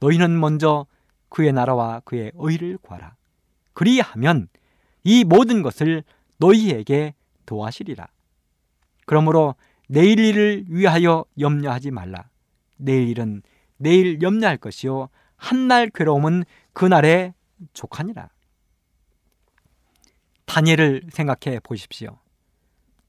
너희는 0.00 0.38
먼저 0.38 0.86
그의 1.28 1.52
나라와 1.52 2.00
그의 2.00 2.32
의를 2.34 2.78
구하라. 2.78 3.16
그리하면 3.72 4.48
이 5.04 5.24
모든 5.24 5.62
것을 5.62 6.04
너희에게 6.38 7.14
도와시리라. 7.46 8.08
그러므로 9.10 9.56
내일 9.88 10.20
일을 10.20 10.66
위하여 10.68 11.24
염려하지 11.36 11.90
말라. 11.90 12.28
내일 12.76 13.08
일은 13.08 13.42
내일 13.76 14.22
염려할 14.22 14.56
것이요 14.56 15.08
한날 15.34 15.90
괴로움은 15.90 16.44
그날에 16.72 17.34
족하니라. 17.72 18.30
다니엘을 20.44 21.08
생각해 21.10 21.58
보십시오. 21.58 22.20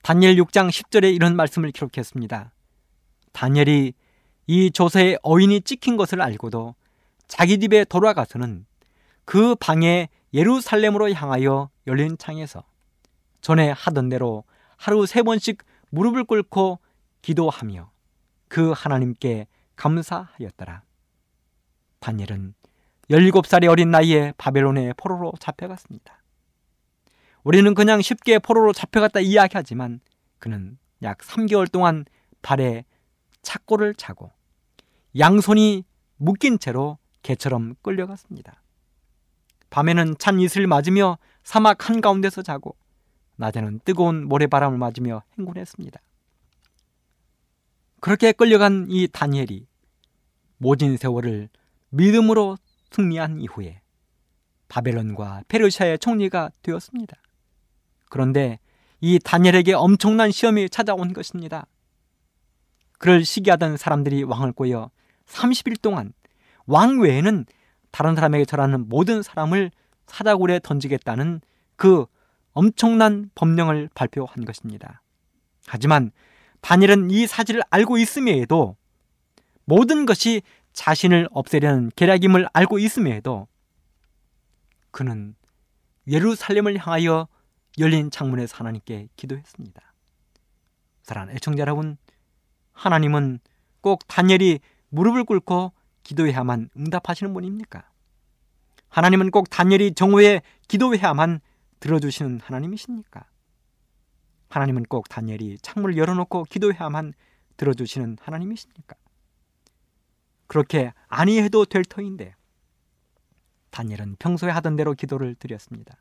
다니엘 0.02 0.38
6장 0.38 0.72
10절에 0.72 1.14
이런 1.14 1.36
말씀을 1.36 1.70
기록했습니다. 1.70 2.52
다니엘이 3.32 3.94
이 4.48 4.72
조세의 4.72 5.20
어인이 5.22 5.62
찍힌 5.62 5.98
것을 5.98 6.20
알고도 6.20 6.74
자기 7.28 7.60
집에 7.60 7.86
돌아가서는 7.86 8.66
그 9.26 9.54
방에 9.54 10.10
예루살렘으로 10.34 11.14
향하여 11.14 11.70
열린 11.86 12.18
창에서 12.18 12.64
전에 13.42 13.70
하던 13.70 14.10
대로 14.10 14.46
하루 14.78 15.06
세 15.06 15.22
번씩 15.22 15.64
무릎을 15.92 16.24
꿇고 16.24 16.80
기도하며 17.22 17.92
그 18.48 18.72
하나님께 18.72 19.48
감사하였더라. 19.76 20.84
다니엘은 22.00 22.54
17살의 23.10 23.70
어린 23.70 23.92
나이에 23.92 24.34
바벨론의 24.38 24.96
포로로 24.98 25.34
잡혀갔습니다. 25.40 26.22
우리는 27.44 27.74
그냥 27.74 28.02
쉽게 28.02 28.40
포로로 28.40 28.74
잡혀갔다 28.74 29.20
이야기하지만 29.20 30.00
그는 30.40 30.78
약 31.04 31.20
3개월 31.20 31.72
동안 31.72 32.06
발에 32.42 32.86
착고를 33.42 33.96
차고 33.96 34.32
양손이 35.18 35.84
묶인 36.18 36.60
채로 36.60 36.98
개처럼 37.24 37.76
끌려갔습니다. 37.82 38.62
밤에는 39.70 40.16
찬 40.20 40.40
이슬을 40.40 40.68
맞으며 40.68 41.18
사막 41.44 41.90
한가운데서 41.90 42.42
자고 42.44 42.76
낮에는 43.42 43.82
뜨거운 43.84 44.28
모래바람을 44.28 44.78
맞으며 44.78 45.24
행군했습니다. 45.38 46.00
그렇게 48.00 48.32
끌려간 48.32 48.88
이 48.90 49.08
다니엘이 49.08 49.68
모진 50.58 50.98
세월을 50.98 51.50
믿음으로 51.90 52.58
승리한 52.92 53.40
이후에 53.40 53.82
바벨론과 54.70 55.44
페르시아의 55.48 56.00
총리가 56.00 56.52
되었습니다. 56.62 57.18
그런데 58.10 58.60
이 59.02 59.20
다니엘에게 59.20 59.74
엄청난 59.74 60.32
시험이 60.32 60.70
찾아온 60.70 61.14
것입니다. 61.14 61.66
그를 63.00 63.26
시기하던 63.26 63.78
사람들이 63.78 64.24
왕을 64.24 64.54
꼬여 64.54 64.92
30일 65.26 65.82
동안 65.82 66.14
왕 66.68 67.00
외에는 67.00 67.46
다른 67.90 68.16
사람에게 68.16 68.46
절하는 68.46 68.88
모든 68.88 69.24
사람을 69.24 69.72
사자굴에 70.06 70.60
던지겠다는 70.60 71.42
그 71.76 72.06
엄청난 72.54 73.30
법령을 73.36 73.90
발표한 73.94 74.46
것입니다. 74.46 75.02
하지만 75.68 76.12
다니엘은 76.62 77.12
이 77.12 77.28
사실을 77.28 77.62
알고 77.70 77.98
있음에도 77.98 78.76
모든 79.66 80.06
것이 80.06 80.42
자신을 80.74 81.28
없애려는 81.32 81.92
계략임을 81.96 82.48
알고 82.54 82.80
있음에도 82.80 83.48
그는 84.92 85.36
예루살렘을 86.08 86.78
향하여 86.78 87.28
열린 87.80 88.12
창문에서 88.12 88.58
하나님께 88.58 89.08
기도했습니다. 89.16 89.82
사랑하는 91.04 91.36
애청자 91.36 91.62
여러분, 91.62 91.98
하나님은 92.74 93.40
꼭 93.82 94.06
다니엘이 94.08 94.60
무릎을 94.90 95.24
꿇고 95.24 95.72
기도해야만 96.04 96.70
응답하시는 96.76 97.34
분입니까? 97.34 97.84
하나님은 98.90 99.32
꼭 99.32 99.50
다니엘이 99.50 99.94
정오에 99.94 100.42
기도해야만 100.68 101.40
들어주시는 101.82 102.40
하나님이십니까? 102.42 103.26
하나님은 104.50 104.84
꼭 104.84 105.10
다니엘이 105.10 105.58
창문을 105.62 105.98
열어놓고 105.98 106.46
기도해야만 106.46 107.14
들어주시는 107.58 108.18
하나님이십니까? 108.22 108.96
그렇게 110.48 110.94
아니해도 111.08 111.66
될 111.66 111.84
터인데 111.84 112.36
다니엘은 113.72 114.18
평소에 114.20 114.52
하던 114.52 114.76
대로 114.76 114.94
기도를 114.94 115.36
드렸습니다. 115.36 115.98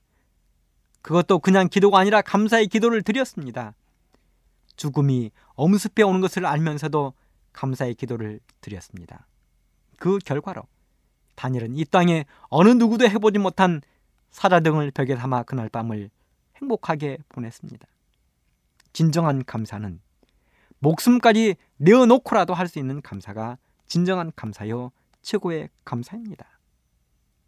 그것도 1.03 1.39
그냥 1.39 1.69
기도가 1.69 1.99
아니라 1.99 2.21
감사의 2.21 2.67
기도를 2.67 3.03
드렸습니다. 3.03 3.75
죽음이 4.77 5.31
엄습해 5.55 6.03
오는 6.03 6.21
것을 6.21 6.47
알면서도 6.47 7.15
감사의 7.53 7.95
기도를 7.95 8.41
드렸습니다. 8.61 9.27
그 9.99 10.19
결과로 10.19 10.63
다니엘은 11.37 11.77
이 11.77 11.85
땅에 11.85 12.27
어느 12.49 12.71
누구도 12.71 13.09
해보지 13.09 13.39
못한 13.39 13.81
사자 14.31 14.61
등을 14.61 14.91
벽에 14.91 15.15
담아 15.15 15.43
그날 15.45 15.69
밤을 15.69 16.11
행복하게 16.57 17.19
보냈습니다. 17.29 17.87
진정한 18.93 19.45
감사는 19.45 20.01
목숨까지 20.79 21.57
내어놓고라도 21.77 22.55
할 22.55 22.69
수 22.69 22.79
있는 22.79 23.03
감사가 23.03 23.59
진정한 23.87 24.33
감사요 24.35 24.93
최고의 25.23 25.69
감사입니다. 25.85 26.47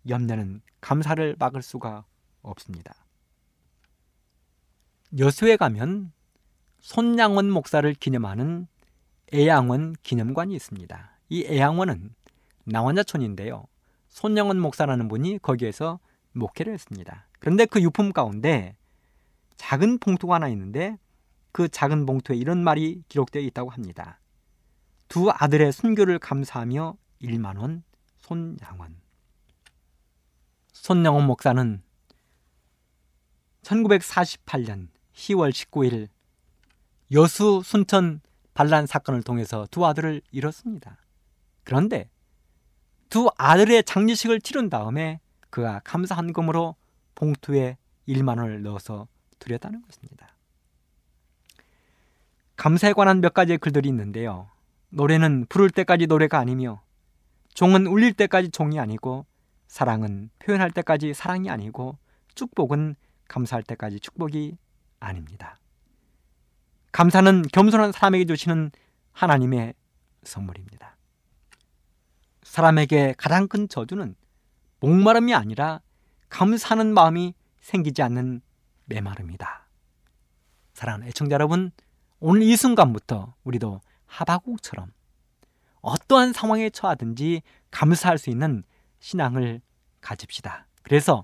염려는 0.09 0.61
감사를 0.81 1.37
막을 1.39 1.63
수가 1.63 2.05
없습니다. 2.43 2.95
여수에 5.19 5.57
가면 5.57 6.13
손양원 6.81 7.51
목사를 7.51 7.93
기념하는 7.95 8.67
애양원 9.33 9.95
기념관이 10.03 10.55
있습니다. 10.55 11.19
이 11.29 11.45
애양원은 11.47 12.15
나원자촌인데요. 12.65 13.67
손양원 14.09 14.59
목사라는 14.61 15.09
분이 15.09 15.39
거기에서 15.39 16.01
목회를 16.33 16.73
했습니다. 16.73 17.27
그런데 17.39 17.67
그 17.67 17.81
유품 17.81 18.13
가운데 18.13 18.77
작은 19.57 19.99
봉투가 19.99 20.37
하나 20.37 20.49
있는데 20.49 20.99
그 21.53 21.69
작은 21.69 22.07
봉투에 22.07 22.37
이런 22.37 22.65
말이 22.65 23.03
기록되어 23.09 23.43
있다고 23.43 23.71
합니다. 23.71 24.19
두 25.09 25.31
아들의 25.31 25.73
순교를 25.73 26.19
감사하며 26.19 26.97
1만 27.23 27.59
원 27.59 27.85
손양원. 28.19 28.97
손양원 30.73 31.27
목사는 31.27 31.83
1948년 33.63 34.89
10월 35.15 35.51
19일 35.51 36.09
여수 37.13 37.63
순천 37.65 38.21
반란 38.55 38.87
사건을 38.87 39.23
통해서 39.23 39.67
두 39.71 39.87
아들을 39.87 40.23
잃었습니다. 40.31 40.97
그런데 41.65 42.09
두 43.09 43.31
아들의 43.37 43.85
장례식을 43.85 44.41
치른 44.41 44.71
다음에 44.71 45.21
그가 45.53 45.83
감사 45.85 46.15
한금으로 46.15 46.77
봉투에 47.15 47.77
1만 48.09 48.39
원을 48.39 48.63
넣어서 48.63 49.07
드렸다는 49.39 49.83
것입니다. 49.83 50.35
감사에 52.57 52.95
관한 52.95 53.21
몇 53.21 53.35
가지의 53.35 53.59
글들이 53.59 53.87
있는데요. 53.91 54.49
노래는 54.89 55.47
부를 55.51 55.69
때까지 55.69 56.07
노래가 56.07 56.39
아니며 56.39 56.83
종은 57.53 57.87
울릴 57.87 58.15
때까지 58.15 58.49
종이 58.49 58.81
아니고 58.81 59.27
사랑은 59.69 60.31
표현할 60.39 60.71
때까지 60.71 61.13
사랑이 61.13 61.51
아니고 61.51 61.99
축복은 62.35 62.97
감사할 63.29 63.63
때까지 63.63 64.01
축복이 64.01 64.57
아닙니다. 65.01 65.59
감사는 66.93 67.43
겸손한 67.53 67.93
사람에게 67.93 68.25
주시는 68.25 68.71
하나님의 69.13 69.75
선물입니다. 70.23 70.97
사람에게 72.43 73.15
가장 73.19 73.49
큰 73.49 73.69
저주는 73.69 74.15
목마름이 74.83 75.33
아니라 75.33 75.81
감사하는 76.29 76.93
마음이 76.93 77.35
생기지 77.61 78.03
않는 78.03 78.43
메마름이다. 78.87 79.69
사랑하는 80.75 81.07
애청자 81.07 81.35
여러분, 81.35 81.71
오늘 82.19 82.43
이 82.43 82.57
순간부터 82.57 83.35
우리도 83.45 83.81
하바국처럼 84.07 84.93
어떠한 85.83 86.33
상황에 86.33 86.69
처하든지 86.69 87.43
감사할 87.71 88.19
수 88.19 88.31
있는 88.31 88.65
신앙을 88.99 89.61
가집시다. 90.01 90.67
그래서 90.83 91.23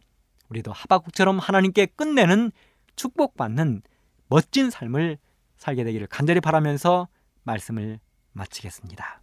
우리도 0.50 0.72
하바국처럼 0.72 1.40
하나님께 1.40 1.86
끝내는 1.86 2.52
축복받는 2.94 3.82
멋진 4.28 4.70
삶을 4.70 5.18
살게 5.56 5.82
되기를 5.82 6.06
간절히 6.06 6.40
바라면서 6.40 7.08
말씀을 7.42 7.98
마치겠습니다. 8.32 9.20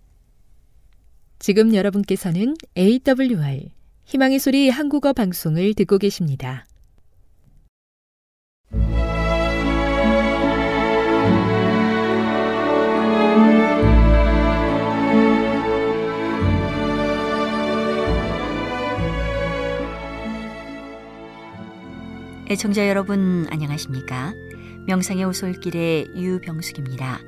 지금 1.39 1.73
여러분께서는 1.73 2.55
AWR 2.77 3.69
희망의 4.05 4.37
소리 4.37 4.69
한국어 4.69 5.13
방송을 5.13 5.73
듣고 5.73 5.97
계십니다. 5.97 6.63
애청자 22.47 22.87
여러분 22.87 23.47
안녕하십니까? 23.49 24.35
명상의 24.85 25.25
오솔길의 25.25 26.11
유병숙입니다. 26.15 27.21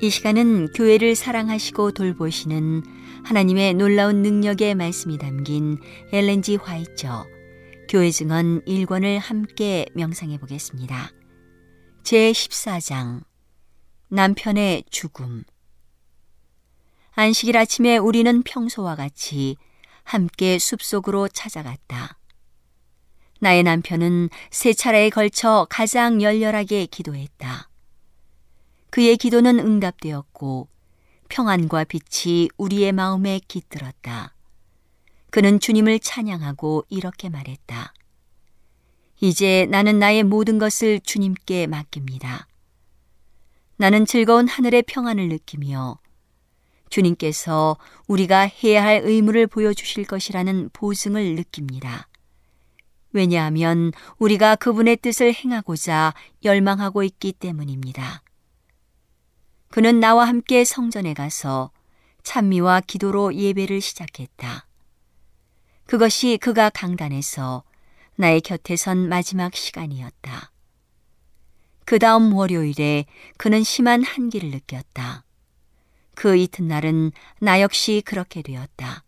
이 0.00 0.08
시간은 0.08 0.68
교회를 0.68 1.16
사랑하시고 1.16 1.90
돌보시는 1.90 2.99
하나님의 3.24 3.74
놀라운 3.74 4.22
능력의 4.22 4.74
말씀이 4.74 5.18
담긴 5.18 5.78
엘렌지 6.12 6.56
화이처 6.56 7.26
교회 7.88 8.10
증언 8.10 8.62
1권을 8.64 9.18
함께 9.18 9.86
명상해 9.94 10.38
보겠습니다. 10.38 11.10
제 12.02 12.32
14장 12.32 13.22
남편의 14.08 14.84
죽음 14.90 15.44
안식일 17.12 17.56
아침에 17.56 17.98
우리는 17.98 18.42
평소와 18.42 18.96
같이 18.96 19.56
함께 20.02 20.58
숲속으로 20.58 21.28
찾아갔다. 21.28 22.18
나의 23.40 23.62
남편은 23.62 24.28
세 24.50 24.72
차례에 24.72 25.10
걸쳐 25.10 25.66
가장 25.70 26.22
열렬하게 26.22 26.86
기도했다. 26.86 27.68
그의 28.90 29.16
기도는 29.16 29.58
응답되었고 29.58 30.68
평안과 31.30 31.84
빛이 31.84 32.48
우리의 32.58 32.92
마음에 32.92 33.40
깃들었다. 33.48 34.34
그는 35.30 35.60
주님을 35.60 36.00
찬양하고 36.00 36.84
이렇게 36.90 37.30
말했다. 37.30 37.94
이제 39.20 39.66
나는 39.70 39.98
나의 39.98 40.24
모든 40.24 40.58
것을 40.58 41.00
주님께 41.00 41.66
맡깁니다. 41.66 42.46
나는 43.76 44.04
즐거운 44.04 44.48
하늘의 44.48 44.82
평안을 44.82 45.28
느끼며 45.28 45.98
주님께서 46.90 47.76
우리가 48.08 48.40
해야 48.40 48.82
할 48.82 49.00
의무를 49.04 49.46
보여주실 49.46 50.04
것이라는 50.04 50.70
보증을 50.72 51.36
느낍니다. 51.36 52.08
왜냐하면 53.12 53.92
우리가 54.18 54.56
그분의 54.56 54.96
뜻을 54.96 55.32
행하고자 55.32 56.14
열망하고 56.44 57.02
있기 57.04 57.32
때문입니다. 57.32 58.22
그는 59.70 60.00
나와 60.00 60.26
함께 60.26 60.64
성전에 60.64 61.14
가서 61.14 61.70
찬미와 62.24 62.82
기도로 62.82 63.34
예배를 63.34 63.80
시작했다. 63.80 64.66
그것이 65.86 66.38
그가 66.40 66.70
강단에서 66.70 67.62
나의 68.16 68.40
곁에 68.40 68.74
선 68.74 69.08
마지막 69.08 69.54
시간이었다. 69.54 70.50
그 71.84 72.00
다음 72.00 72.32
월요일에 72.34 73.06
그는 73.38 73.62
심한 73.62 74.02
한기를 74.02 74.50
느꼈다. 74.50 75.24
그 76.16 76.36
이튿날은 76.36 77.12
나 77.40 77.60
역시 77.60 78.02
그렇게 78.04 78.42
되었다. 78.42 79.04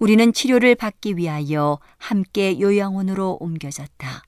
우리는 0.00 0.32
치료를 0.32 0.74
받기 0.74 1.16
위하여 1.16 1.78
함께 1.98 2.60
요양원으로 2.60 3.38
옮겨졌다. 3.40 4.22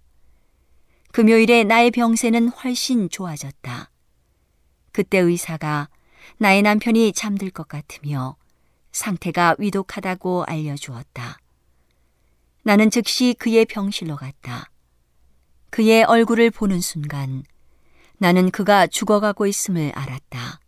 금요일에 1.10 1.64
나의 1.64 1.90
병세는 1.90 2.48
훨씬 2.50 3.10
좋아졌다. 3.10 3.90
그때 4.98 5.18
의사가 5.18 5.88
나의 6.38 6.62
남편이 6.62 7.12
잠들 7.12 7.50
것 7.50 7.68
같으며 7.68 8.34
상태가 8.90 9.54
위독하다고 9.56 10.42
알려주었다. 10.48 11.38
나는 12.64 12.90
즉시 12.90 13.36
그의 13.38 13.64
병실로 13.64 14.16
갔다. 14.16 14.68
그의 15.70 16.02
얼굴을 16.02 16.50
보는 16.50 16.80
순간 16.80 17.44
나는 18.16 18.50
그가 18.50 18.88
죽어가고 18.88 19.46
있음을 19.46 19.92
알았다. 19.94 20.58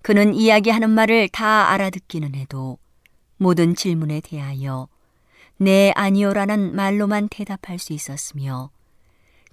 그는 0.00 0.32
이야기하는 0.32 0.88
말을 0.88 1.28
다 1.28 1.68
알아듣기는 1.68 2.34
해도 2.34 2.78
모든 3.36 3.74
질문에 3.74 4.22
대하여 4.22 4.88
네, 5.58 5.92
아니요라는 5.94 6.74
말로만 6.74 7.28
대답할 7.28 7.78
수 7.78 7.92
있었으며 7.92 8.70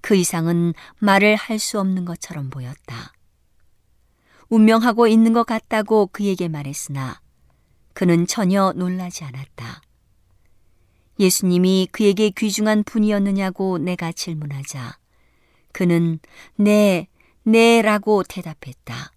그 0.00 0.14
이상은 0.14 0.72
말을 0.98 1.36
할 1.36 1.58
수 1.58 1.78
없는 1.78 2.06
것처럼 2.06 2.48
보였다. 2.48 3.12
운명하고 4.48 5.06
있는 5.08 5.32
것 5.32 5.44
같다고 5.44 6.08
그에게 6.12 6.48
말했으나 6.48 7.20
그는 7.92 8.26
전혀 8.26 8.72
놀라지 8.76 9.24
않았다. 9.24 9.82
예수님이 11.18 11.88
그에게 11.90 12.30
귀중한 12.30 12.84
분이었느냐고 12.84 13.78
내가 13.78 14.12
질문하자 14.12 14.98
그는 15.72 16.18
네, 16.56 17.08
네라고 17.42 18.22
대답했다. 18.22 19.12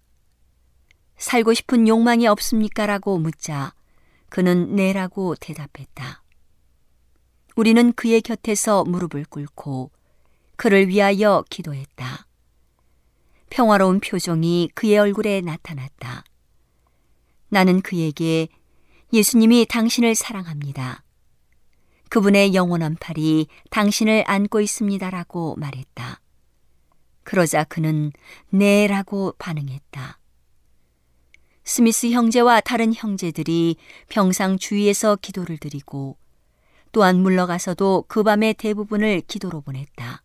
살고 1.18 1.52
싶은 1.52 1.86
욕망이 1.86 2.26
없습니까? 2.26 2.86
라고 2.86 3.18
묻자 3.18 3.74
그는 4.30 4.74
네라고 4.74 5.34
대답했다. 5.36 6.22
우리는 7.56 7.92
그의 7.92 8.22
곁에서 8.22 8.84
무릎을 8.84 9.26
꿇고 9.26 9.90
그를 10.56 10.88
위하여 10.88 11.44
기도했다. 11.50 12.26
평화로운 13.50 14.00
표정이 14.00 14.70
그의 14.74 14.98
얼굴에 14.98 15.40
나타났다. 15.42 16.24
나는 17.48 17.82
그에게 17.82 18.48
예수님이 19.12 19.66
당신을 19.68 20.14
사랑합니다. 20.14 21.02
그분의 22.08 22.54
영원한 22.54 22.96
팔이 22.98 23.48
당신을 23.70 24.24
안고 24.26 24.60
있습니다라고 24.60 25.56
말했다. 25.56 26.20
그러자 27.22 27.64
그는 27.64 28.12
네라고 28.50 29.34
반응했다. 29.38 30.18
스미스 31.64 32.10
형제와 32.10 32.60
다른 32.60 32.92
형제들이 32.94 33.76
병상 34.08 34.58
주위에서 34.58 35.16
기도를 35.16 35.58
드리고 35.58 36.16
또한 36.92 37.20
물러가서도 37.20 38.06
그 38.08 38.22
밤의 38.24 38.54
대부분을 38.54 39.22
기도로 39.22 39.60
보냈다. 39.60 40.22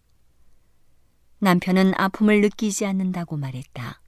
남편은 1.46 1.94
아픔을 1.96 2.42
느끼지 2.42 2.88
않는다고 2.88 3.38
말했다. 3.38 4.02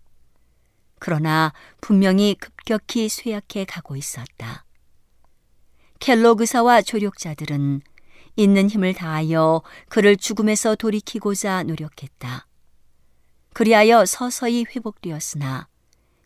그러나 0.98 1.54
분명히 1.82 2.34
급격히 2.34 3.08
쇠약해 3.10 3.64
가고 3.66 3.96
있었다. 3.96 4.66
켈로 6.00 6.36
그사와 6.36 6.82
조력자들은 6.82 7.82
있는 8.38 8.70
힘을 8.70 8.96
다하여 8.96 9.62
그를 9.88 10.18
죽음에서 10.18 10.76
돌이키고자 10.76 11.62
노력했다. 11.64 12.48
그리하여 13.54 14.06
서서히 14.06 14.66
회복되었으나 14.76 15.68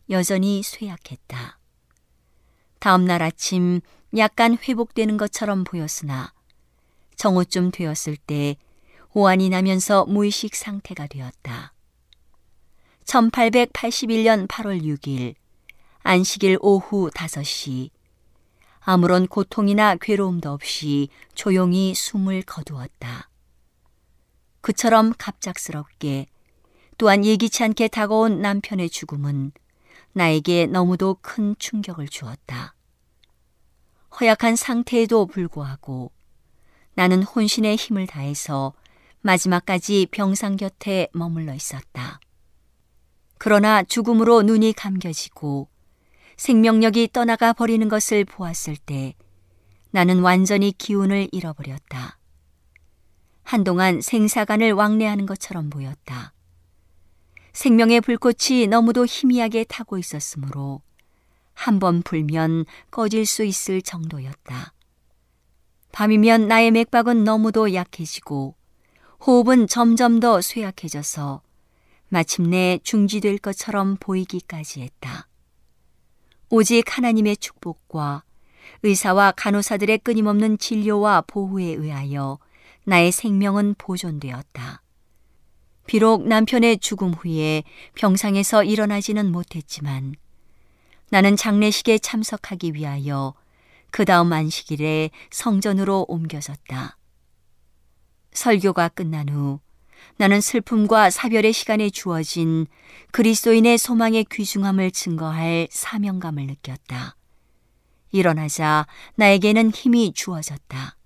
여전히 0.08 0.62
쇠약했다. 0.62 1.58
다음 2.78 3.04
날 3.04 3.22
아침 3.22 3.82
약간 4.16 4.56
회복되는 4.56 5.18
것처럼 5.18 5.64
보였으나 5.64 6.32
정오쯤 7.16 7.70
되었을 7.70 8.16
때 8.16 8.56
호환이 9.14 9.50
나면서 9.50 10.06
무의식 10.06 10.54
상태가 10.54 11.06
되었다. 11.06 11.72
1881년 13.04 14.48
8월 14.48 14.82
6일 14.82 15.34
안식일 16.02 16.58
오후 16.60 17.10
5시 17.10 17.90
아무런 18.80 19.26
고통이나 19.26 19.96
괴로움도 19.96 20.50
없이 20.50 21.08
조용히 21.34 21.94
숨을 21.94 22.42
거두었다. 22.42 23.28
그처럼 24.60 25.12
갑작스럽게 25.18 26.26
또한 26.96 27.24
예기치 27.24 27.64
않게 27.64 27.88
다가온 27.88 28.40
남편의 28.40 28.90
죽음은 28.90 29.52
나에게 30.12 30.66
너무도 30.66 31.18
큰 31.20 31.54
충격을 31.58 32.08
주었다. 32.08 32.74
허약한 34.20 34.56
상태에도 34.56 35.26
불구하고 35.26 36.12
나는 36.94 37.22
혼신의 37.22 37.76
힘을 37.76 38.06
다해서 38.06 38.74
마지막까지 39.22 40.08
병상 40.10 40.56
곁에 40.56 41.08
머물러 41.12 41.54
있었다. 41.54 42.20
그러나 43.38 43.82
죽음으로 43.82 44.42
눈이 44.42 44.72
감겨지고 44.74 45.68
생명력이 46.36 47.10
떠나가 47.12 47.52
버리는 47.52 47.88
것을 47.88 48.24
보았을 48.24 48.76
때 48.76 49.14
나는 49.90 50.20
완전히 50.20 50.72
기운을 50.72 51.28
잃어버렸다. 51.32 52.18
한동안 53.42 54.00
생사관을 54.00 54.72
왕래하는 54.72 55.26
것처럼 55.26 55.70
보였다. 55.70 56.32
생명의 57.52 58.00
불꽃이 58.00 58.66
너무도 58.68 59.04
희미하게 59.04 59.64
타고 59.64 59.98
있었으므로 59.98 60.82
한 61.54 61.78
번 61.78 62.02
불면 62.02 62.64
꺼질 62.90 63.26
수 63.26 63.44
있을 63.44 63.82
정도였다. 63.82 64.72
밤이면 65.92 66.48
나의 66.48 66.70
맥박은 66.70 67.24
너무도 67.24 67.74
약해지고 67.74 68.56
호흡은 69.24 69.68
점점 69.68 70.18
더 70.18 70.40
쇠약해져서 70.40 71.42
마침내 72.08 72.80
중지될 72.82 73.38
것처럼 73.38 73.96
보이기까지 74.00 74.82
했다. 74.82 75.28
오직 76.50 76.96
하나님의 76.96 77.36
축복과 77.36 78.24
의사와 78.82 79.32
간호사들의 79.36 79.98
끊임없는 79.98 80.58
진료와 80.58 81.22
보호에 81.28 81.66
의하여 81.66 82.40
나의 82.84 83.12
생명은 83.12 83.76
보존되었다. 83.78 84.82
비록 85.86 86.26
남편의 86.26 86.78
죽음 86.78 87.12
후에 87.12 87.62
병상에서 87.94 88.64
일어나지는 88.64 89.30
못했지만 89.30 90.16
나는 91.10 91.36
장례식에 91.36 91.98
참석하기 91.98 92.74
위하여 92.74 93.34
그 93.92 94.04
다음 94.04 94.32
안식일에 94.32 95.10
성전으로 95.30 96.06
옮겨졌다. 96.08 96.96
설교가 98.32 98.88
끝난 98.88 99.28
후 99.28 99.60
나는 100.16 100.40
슬픔과 100.40 101.10
사별의 101.10 101.52
시간에 101.52 101.90
주어진 101.90 102.66
그리스도인의 103.12 103.78
소망의 103.78 104.26
귀중함을 104.30 104.90
증거할 104.90 105.68
사명감을 105.70 106.46
느꼈다. 106.46 107.16
일어나자 108.10 108.86
나에게는 109.16 109.70
힘이 109.70 110.12
주어졌다. 110.14 110.96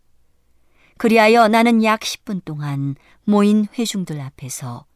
그리하여 0.99 1.49
나는 1.49 1.85
약 1.85 2.01
10분 2.01 2.45
동안 2.45 2.97
모인 3.24 3.66
회중들 3.79 4.20
앞에서 4.20 4.87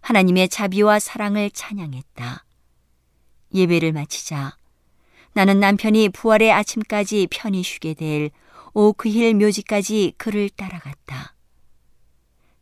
하나님의 0.00 0.48
자비와 0.48 0.98
사랑을 0.98 1.50
찬양했다. 1.50 2.44
예배를 3.54 3.92
마치자 3.92 4.56
나는 5.32 5.60
남편이 5.60 6.10
부활의 6.10 6.52
아침까지 6.52 7.28
편히 7.30 7.62
쉬게 7.62 7.94
될 7.94 8.30
오크힐 8.74 9.34
묘지까지 9.34 10.14
그를 10.18 10.50
따라갔다. 10.50 11.37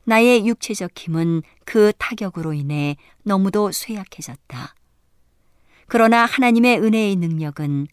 나의 0.07 0.47
육체적 0.47 0.93
힘은 0.97 1.43
그 1.65 1.93
타격으로 1.99 2.53
인해 2.53 2.97
너무도 3.25 3.73
쇠약해졌다. 3.73 4.75
그러나 5.89 6.25
하나님의 6.25 6.81
은혜의 6.81 7.17
능력은 7.17 7.89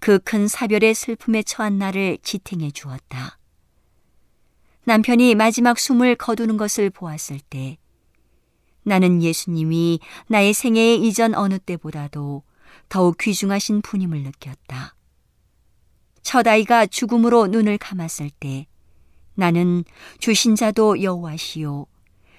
그 0.00 0.18
큰 0.18 0.46
사별의 0.46 0.94
슬픔에 0.94 1.42
처한 1.42 1.78
나를 1.78 2.18
지탱해 2.22 2.70
주었다. 2.70 3.38
남편이 4.84 5.34
마지막 5.34 5.78
숨을 5.78 6.14
거두는 6.14 6.56
것을 6.56 6.90
보았을 6.90 7.40
때 7.40 7.76
나는 8.84 9.22
예수님이 9.22 10.00
나의 10.28 10.54
생애의 10.54 11.06
이전 11.06 11.34
어느 11.34 11.58
때보다도 11.58 12.42
더욱 12.88 13.18
귀중하신 13.18 13.82
분임을 13.82 14.22
느꼈다. 14.22 14.94
첫 16.22 16.46
아이가 16.46 16.86
죽음으로 16.86 17.48
눈을 17.48 17.76
감았을 17.78 18.30
때 18.30 18.66
나는 19.38 19.84
주신 20.18 20.56
자도 20.56 21.00
여호와시오 21.00 21.86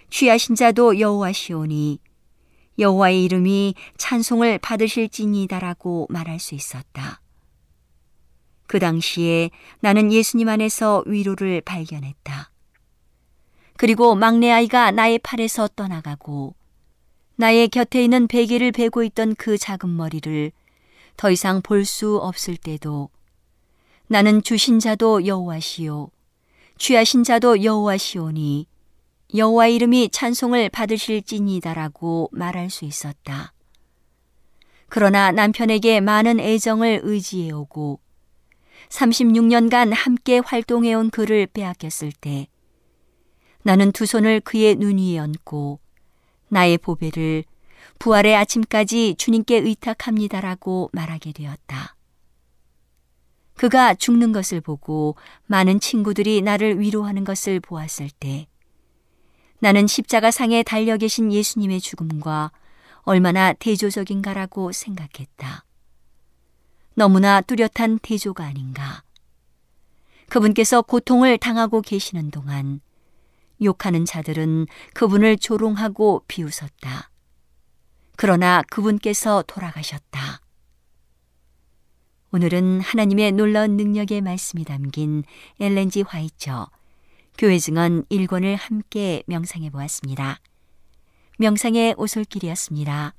취하신 0.10 0.56
자도 0.56 1.00
여호와시오니 1.00 1.98
여호와의 2.78 3.24
이름이 3.24 3.76
찬송을 3.96 4.58
받으실지니다라고 4.60 6.08
말할 6.10 6.40
수 6.40 6.56
있었다. 6.56 7.22
그 8.68 8.80
당시에 8.80 9.50
나는 9.80 10.12
예수님 10.12 10.50
안에서 10.50 11.04
위로를 11.06 11.62
발견했다. 11.62 12.52
그리고 13.78 14.14
막내 14.16 14.52
아이가 14.52 14.92
나의 14.92 15.20
팔에서 15.20 15.70
떠나가고 15.70 16.54
나의 17.38 17.70
곁에 17.70 18.04
있는 18.04 18.28
베개를 18.28 18.74
베고 18.74 19.04
있던 19.04 19.36
그 19.36 19.58
작은 19.58 19.96
머리를 19.96 20.52
더 21.16 21.32
이상 21.32 21.62
볼 21.62 21.86
수 21.86 22.18
없을 22.18 22.58
때도 22.58 23.10
나는 24.08 24.42
주신 24.44 24.80
자도 24.80 25.26
여호와시요 25.26 26.10
취하신 26.80 27.26
자도 27.26 27.64
여호와시오니 27.64 28.66
여호와 29.36 29.68
이름이 29.68 30.10
찬송을 30.12 30.70
받으실지니다라고 30.70 32.30
말할 32.32 32.70
수 32.70 32.86
있었다. 32.86 33.54
그러나 34.88 35.32
남편에게 35.32 36.00
많은 36.00 36.40
애정을 36.40 37.02
의지해 37.04 37.52
오고 37.52 38.00
36년간 38.88 39.94
함께 39.94 40.40
활동해온 40.40 41.12
그를 41.12 41.46
빼앗겼을 41.48 42.12
때 42.14 42.48
나는 43.62 43.92
두 43.92 44.06
손을 44.06 44.40
그의 44.40 44.76
눈 44.76 44.98
위에 44.98 45.20
얹고 45.20 45.80
나의 46.48 46.78
보배를 46.80 47.44
부활의 48.00 48.36
아침까지 48.38 49.16
주님께 49.18 49.58
의탁합니다라고 49.58 50.90
말하게 50.94 51.34
되었다. 51.34 51.99
그가 53.60 53.94
죽는 53.94 54.32
것을 54.32 54.62
보고 54.62 55.18
많은 55.48 55.82
친구들이 55.82 56.42
나를 56.42 56.80
위로하는 56.80 57.26
것을 57.26 57.60
보았을 57.60 58.10
때 58.10 58.48
나는 59.60 59.86
십자가 59.86 60.32
상에 60.32 60.64
달려 60.64 60.96
계신 60.96 61.34
예수님의 61.34 61.82
죽음과 61.82 62.54
얼마나 63.02 63.52
대조적인가라고 63.52 64.72
생각했다. 64.72 65.66
너무나 66.96 67.42
뚜렷한 67.42 68.00
대조가 68.02 68.46
아닌가. 68.46 69.04
그분께서 70.30 70.82
고통을 70.82 71.38
당하고 71.38 71.82
계시는 71.82 72.32
동안 72.32 72.80
욕하는 73.62 74.06
자들은 74.06 74.68
그분을 74.94 75.38
조롱하고 75.38 76.24
비웃었다. 76.30 77.12
그러나 78.16 78.64
그분께서 78.70 79.44
돌아가셨다. 79.48 80.40
오늘은 82.32 82.82
하나님의 82.82 83.32
놀라운 83.32 83.76
능력의 83.76 84.22
말씀이 84.22 84.64
담긴 84.64 85.24
엘렌지 85.60 86.04
화이처 86.04 86.70
교회 87.40 87.58
증언 87.58 88.04
1권을 88.06 88.56
함께 88.56 89.24
명상해 89.26 89.72
보았습니다. 89.72 90.40
명상의 91.40 91.96
오솔길이었습니다. 91.98 93.16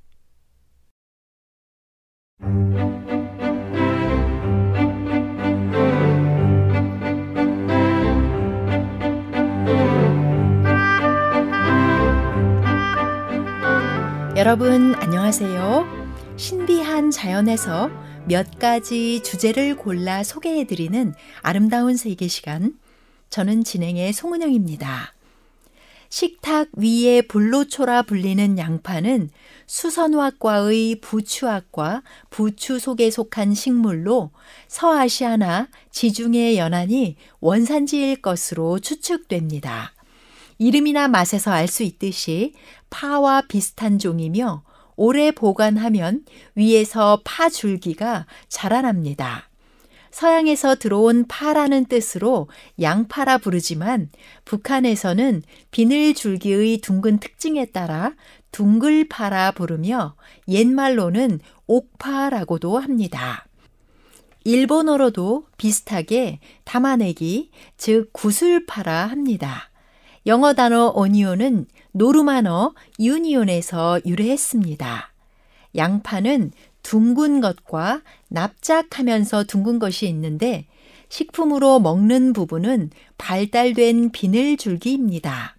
여러분 14.37 14.95
안녕하세요. 14.95 15.85
신비한 16.37 17.11
자연에서 17.11 17.91
몇 18.27 18.59
가지 18.59 19.21
주제를 19.23 19.75
골라 19.75 20.23
소개해드리는 20.23 21.13
아름다운 21.41 21.97
세계 21.97 22.27
시간. 22.27 22.73
저는 23.29 23.63
진행의 23.63 24.13
송은영입니다. 24.13 25.13
식탁 26.09 26.67
위에 26.73 27.21
불로초라 27.23 28.03
불리는 28.03 28.57
양파는 28.57 29.29
수선화과의 29.65 30.99
부추학과 31.01 32.03
부추 32.29 32.79
속에 32.79 33.09
속한 33.09 33.53
식물로 33.53 34.31
서아시아나 34.67 35.69
지중해 35.91 36.57
연안이 36.57 37.15
원산지일 37.39 38.21
것으로 38.21 38.79
추측됩니다. 38.79 39.93
이름이나 40.57 41.07
맛에서 41.07 41.51
알 41.51 41.67
수 41.67 41.83
있듯이 41.83 42.53
파와 42.89 43.43
비슷한 43.47 43.97
종이며 43.97 44.63
오래 44.95 45.31
보관하면 45.31 46.25
위에서 46.55 47.21
파 47.23 47.49
줄기가 47.49 48.25
자라납니다. 48.49 49.49
서양에서 50.11 50.75
들어온 50.75 51.25
파라는 51.27 51.85
뜻으로 51.85 52.49
양파라 52.79 53.37
부르지만 53.37 54.09
북한에서는 54.45 55.41
비늘 55.71 56.13
줄기의 56.13 56.79
둥근 56.79 57.19
특징에 57.19 57.65
따라 57.65 58.13
둥글파라 58.51 59.51
부르며 59.51 60.15
옛말로는 60.47 61.39
옥파라고도 61.67 62.77
합니다. 62.77 63.45
일본어로도 64.43 65.45
비슷하게 65.57 66.39
담아내기, 66.65 67.51
즉 67.77 68.09
구슬파라 68.11 69.05
합니다. 69.05 69.70
영어 70.27 70.53
단어 70.53 70.91
오니온은 70.95 71.65
노르만어 71.93 72.73
유니온에서 72.99 74.01
유래했습니다. 74.05 75.11
양파는 75.75 76.51
둥근 76.83 77.41
것과 77.41 78.01
납작하면서 78.29 79.45
둥근 79.45 79.79
것이 79.79 80.07
있는데 80.07 80.67
식품으로 81.09 81.79
먹는 81.79 82.33
부분은 82.33 82.91
발달된 83.17 84.11
비늘 84.11 84.57
줄기입니다. 84.57 85.55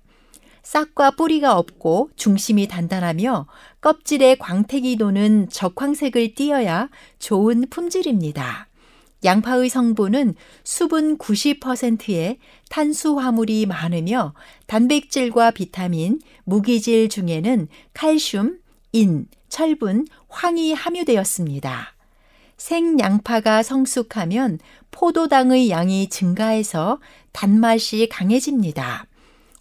싹과 0.62 1.12
뿌리가 1.12 1.58
없고 1.58 2.10
중심이 2.14 2.68
단단하며 2.68 3.46
껍질에 3.80 4.36
광택이 4.36 4.96
도는 4.96 5.48
적황색을 5.50 6.34
띄어야 6.34 6.88
좋은 7.18 7.66
품질입니다. 7.68 8.68
양파의 9.24 9.68
성분은 9.68 10.34
수분 10.64 11.16
90%에 11.18 12.38
탄수화물이 12.70 13.66
많으며 13.66 14.34
단백질과 14.66 15.52
비타민, 15.52 16.20
무기질 16.44 17.08
중에는 17.08 17.68
칼슘, 17.94 18.58
인, 18.92 19.26
철분, 19.48 20.06
황이 20.28 20.72
함유되었습니다. 20.72 21.94
생양파가 22.56 23.62
성숙하면 23.62 24.58
포도당의 24.90 25.70
양이 25.70 26.08
증가해서 26.08 27.00
단맛이 27.32 28.08
강해집니다. 28.08 29.06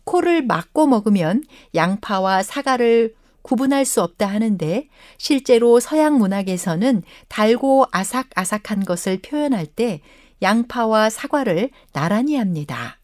코를 0.03 0.43
막고 0.43 0.87
먹으면 0.87 1.43
양파와 1.73 2.43
사과를 2.43 3.15
구분할 3.41 3.85
수 3.85 4.01
없다 4.01 4.27
하는데 4.27 4.87
실제로 5.17 5.79
서양 5.79 6.17
문학에서는 6.17 7.03
달고 7.27 7.85
아삭아삭한 7.91 8.85
것을 8.85 9.19
표현할 9.21 9.65
때 9.65 10.01
양파와 10.41 11.09
사과를 11.09 11.69
나란히 11.93 12.35
합니다. 12.35 12.99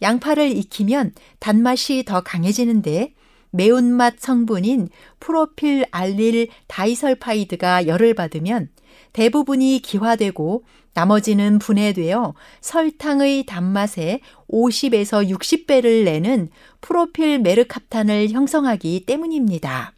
양파를 0.00 0.50
익히면 0.56 1.12
단맛이 1.38 2.04
더 2.04 2.20
강해지는데 2.20 3.14
매운맛 3.50 4.14
성분인 4.18 4.88
프로필 5.20 5.84
알릴 5.90 6.48
다이설파이드가 6.66 7.86
열을 7.86 8.14
받으면 8.14 8.70
대부분이 9.12 9.80
기화되고 9.80 10.64
나머지는 10.94 11.58
분해되어 11.58 12.34
설탕의 12.60 13.46
단맛에 13.46 14.20
50에서 14.50 15.28
60배를 15.30 16.04
내는 16.04 16.50
프로필 16.80 17.38
메르캅탄을 17.38 18.30
형성하기 18.30 19.04
때문입니다. 19.06 19.92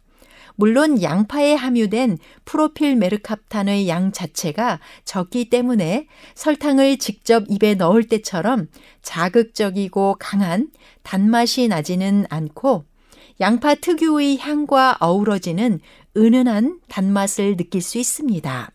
물론 0.57 1.01
양파에 1.01 1.53
함유된 1.53 2.17
프로필 2.45 2.95
메르캅탄의 2.95 3.89
양 3.89 4.13
자체가 4.13 4.79
적기 5.03 5.49
때문에 5.49 6.07
설탕을 6.33 6.97
직접 6.97 7.43
입에 7.49 7.75
넣을 7.75 8.05
때처럼 8.05 8.67
자극적이고 9.01 10.15
강한 10.17 10.69
단맛이 11.03 11.67
나지는 11.67 12.25
않고 12.29 12.85
양파 13.41 13.75
특유의 13.75 14.37
향과 14.37 14.97
어우러지는 15.01 15.81
은은한 16.15 16.79
단맛을 16.87 17.57
느낄 17.57 17.81
수 17.81 17.97
있습니다. 17.97 18.74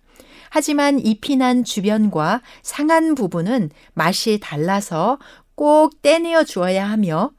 하지만 0.50 0.98
잎이 0.98 1.36
난 1.36 1.64
주변과 1.64 2.42
상한 2.62 3.14
부분은 3.14 3.70
맛이 3.94 4.38
달라서 4.40 5.18
꼭 5.54 6.02
떼내어 6.02 6.44
주어야 6.44 6.90
하며 6.90 7.30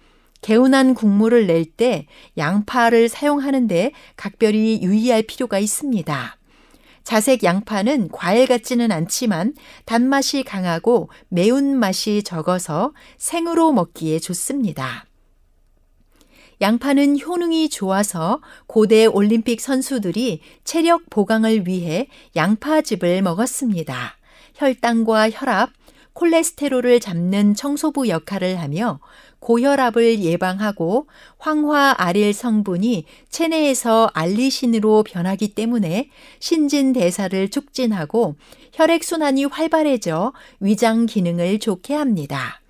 개운한 0.42 0.96
국물을 0.96 1.46
낼 1.46 1.66
때 1.66 2.08
양파를 2.38 3.10
사용하는데 3.10 3.92
각별히 4.16 4.82
유의할 4.82 5.24
필요가 5.24 5.60
있습니다. 5.60 6.38
자색 7.04 7.44
양파는 7.44 8.10
과일 8.12 8.48
같지는 8.48 8.92
않지만 8.92 9.54
단맛이 9.86 10.44
강하고 10.44 11.10
매운맛이 11.30 12.24
적어서 12.24 12.94
생으로 13.18 13.74
먹기에 13.74 14.20
좋습니다. 14.20 15.06
양파는 16.62 17.20
효능이 17.20 17.70
좋아서 17.70 18.40
고대 18.68 19.08
올림픽 19.08 19.60
선수들이 19.60 20.42
체력 20.64 21.10
보강을 21.10 21.68
위해 21.68 22.08
양파즙을 22.36 23.24
먹었습니다. 23.24 24.16
혈당과 24.54 25.32
혈압, 25.32 25.72
콜레스테롤을 26.14 27.00
잡는 27.00 27.56
청소부 27.56 28.10
역할을 28.10 28.60
하며 28.60 29.00
고혈압을 29.40 30.20
예방하고 30.20 31.08
황화 31.40 31.96
아릴 31.98 32.32
성분이 32.32 33.06
체내에서 33.30 34.12
알리신으로 34.14 35.02
변하기 35.02 35.56
때문에 35.56 36.12
신진 36.40 36.94
대사를 36.94 37.50
촉진하고 37.50 38.36
혈액순환이 38.74 39.46
활발해져 39.46 40.34
위장 40.60 41.08
기능을 41.08 41.58
좋게 41.58 41.96
합니다. 41.96 42.61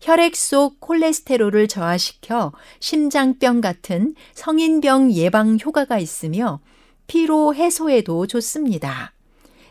혈액 0.00 0.36
속 0.36 0.80
콜레스테롤을 0.80 1.68
저하시켜 1.68 2.52
심장병 2.80 3.60
같은 3.60 4.14
성인병 4.34 5.12
예방 5.12 5.58
효과가 5.58 5.98
있으며 5.98 6.60
피로 7.06 7.54
해소에도 7.54 8.26
좋습니다. 8.26 9.12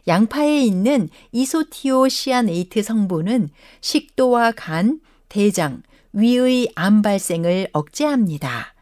양파에 0.08 0.62
있는 0.62 1.10
이소티오시아네이트 1.32 2.82
성분은 2.82 3.50
식도와 3.82 4.52
간, 4.52 5.02
대장, 5.30 5.84
위의 6.14 6.70
암 6.76 7.02
발생을 7.02 7.68
억제합니다. 7.74 8.74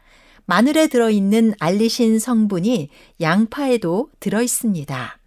마늘에 0.46 0.86
들어있는 0.86 1.54
알리신 1.58 2.20
성분이 2.20 2.88
양파에도 3.20 4.10
들어있습니다. 4.20 5.18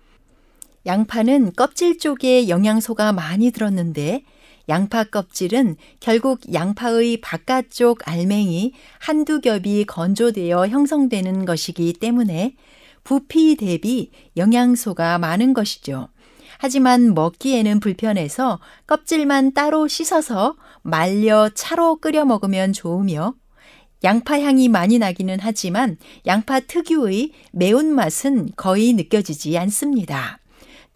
양파는 0.86 1.54
껍질 1.58 1.98
쪽에 1.98 2.48
영양소가 2.48 3.12
많이 3.12 3.52
들었는데 3.52 4.24
양파 4.70 5.04
껍질은 5.04 5.76
결국 6.00 6.54
양파의 6.54 7.22
바깥쪽 7.22 8.08
알맹이 8.08 8.74
한두 9.00 9.42
겹이 9.42 9.86
건조되어 9.86 10.68
형성되는 10.68 11.46
것이기 11.46 11.94
때문에 11.94 12.56
부피 13.04 13.56
대비 13.56 14.12
영양소가 14.38 15.18
많은 15.18 15.54
것이죠. 15.54 16.10
하지만 16.60 17.14
먹기에는 17.14 17.80
불편해서 17.80 18.60
껍질만 18.86 19.54
따로 19.54 19.88
씻어서 19.88 20.56
말려 20.82 21.50
차로 21.50 21.98
끓여 21.98 22.26
먹으면 22.26 22.74
좋으며 22.74 23.34
양파 24.04 24.40
향이 24.40 24.70
많이 24.70 25.00
나기는 25.00 25.40
하지만 25.42 25.98
양파 26.26 26.60
특유의 26.60 27.32
매운맛은 27.52 28.52
거의 28.56 28.94
느껴지지 28.94 29.58
않습니다. 29.58 30.39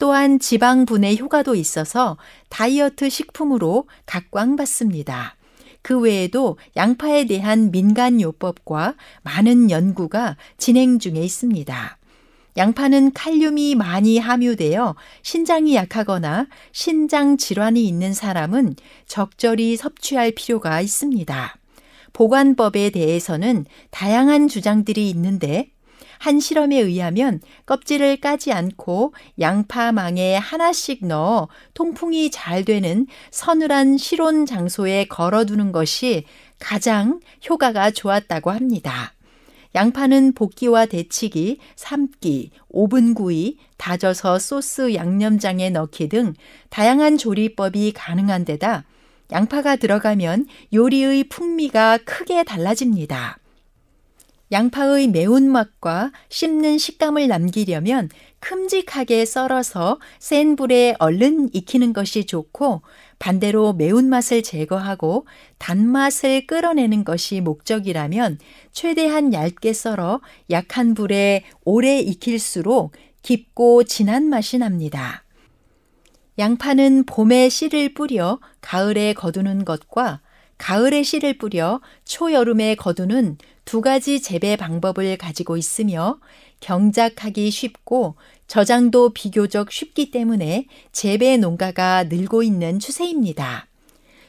또한 0.04 0.38
지방 0.38 0.86
분해 0.86 1.16
효과도 1.16 1.56
있어서 1.56 2.18
다이어트 2.50 3.10
식품으로 3.10 3.88
각광받습니다. 4.06 5.38
그 5.82 5.98
외에도 5.98 6.58
양파에 6.76 7.24
대한 7.24 7.72
민간 7.72 8.20
요법과 8.20 8.96
많은 9.22 9.72
연구가 9.72 10.36
진행 10.58 11.00
중에 11.00 11.22
있습니다. 11.22 11.98
양파는 12.58 13.14
칼륨이 13.14 13.76
많이 13.76 14.20
함유되어 14.20 14.96
신장이 15.22 15.74
약하거나 15.76 16.48
신장 16.74 17.38
질환이 17.38 17.88
있는 17.88 18.14
사람은 18.14 18.76
적절히 19.06 19.78
섭취할 19.78 20.34
필요가 20.36 20.82
있습니다. 20.82 21.56
보관법에 22.12 22.90
대해서는 22.90 23.66
다양한 23.90 24.50
주장들이 24.50 25.10
있는데 25.12 25.73
한 26.24 26.40
실험에 26.40 26.80
의하면 26.80 27.42
껍질을 27.66 28.16
까지 28.16 28.54
않고 28.54 29.14
양파망에 29.42 30.38
하나씩 30.38 31.06
넣어 31.06 31.50
통풍이 31.74 32.32
잘 32.32 32.64
되는 32.64 33.08
서늘한 33.30 33.98
실온 33.98 34.46
장소에 34.46 35.04
걸어두는 35.10 35.74
것이 35.74 36.24
가장 36.60 37.20
효과가 37.50 37.92
좋았다고 37.92 38.52
합니다. 38.52 39.14
양파는 39.76 40.32
볶기와 40.34 40.86
데치기, 40.86 41.58
삶기, 41.76 42.52
오븐 42.70 43.16
구이, 43.16 43.58
다져서 43.76 44.40
소스 44.40 44.94
양념장에 44.94 45.72
넣기 45.72 46.08
등 46.08 46.36
다양한 46.70 47.18
조리법이 47.18 47.92
가능한 47.92 48.46
데다 48.46 48.86
양파가 49.30 49.76
들어가면 49.76 50.46
요리의 50.72 51.26
풍미가 51.26 51.98
크게 52.06 52.46
달라집니다. 52.46 53.43
양파의 54.54 55.08
매운맛과 55.08 56.12
씹는 56.30 56.78
식감을 56.78 57.28
남기려면 57.28 58.10
큼직하게 58.40 59.26
썰어서 59.26 60.00
센 60.20 60.56
불에 60.56 60.94
얼른 61.00 61.50
익히는 61.54 61.92
것이 61.92 62.26
좋고 62.26 62.84
반대로 63.18 63.74
매운맛을 63.74 64.44
제거하고 64.44 65.26
단맛을 65.58 66.46
끌어내는 66.46 67.04
것이 67.04 67.42
목적이라면 67.42 68.38
최대한 68.72 69.34
얇게 69.34 69.74
썰어 69.74 70.22
약한 70.52 70.94
불에 70.94 71.46
오래 71.66 71.98
익힐수록 71.98 72.92
깊고 73.24 73.86
진한 73.86 74.30
맛이 74.30 74.60
납니다. 74.60 75.24
양파는 76.38 77.06
봄에 77.06 77.50
씨를 77.50 77.96
뿌려 77.96 78.40
가을에 78.62 79.14
거두는 79.14 79.66
것과 79.66 80.22
가을에 80.60 81.02
씨를 81.02 81.40
뿌려 81.40 81.82
초여름에 82.06 82.76
거두는 82.76 83.38
두 83.66 83.82
가지 83.82 84.22
재배 84.22 84.56
방법을 84.56 85.18
가지고 85.18 85.58
있으며 85.58 86.20
경작하기 86.60 87.50
쉽고 87.52 88.16
저장도 88.48 89.14
비교적 89.14 89.72
쉽기 89.72 90.12
때문에 90.12 90.68
재배 90.92 91.38
농가가 91.38 92.04
늘고 92.04 92.44
있는 92.44 92.80
추세입니다. 92.80 93.68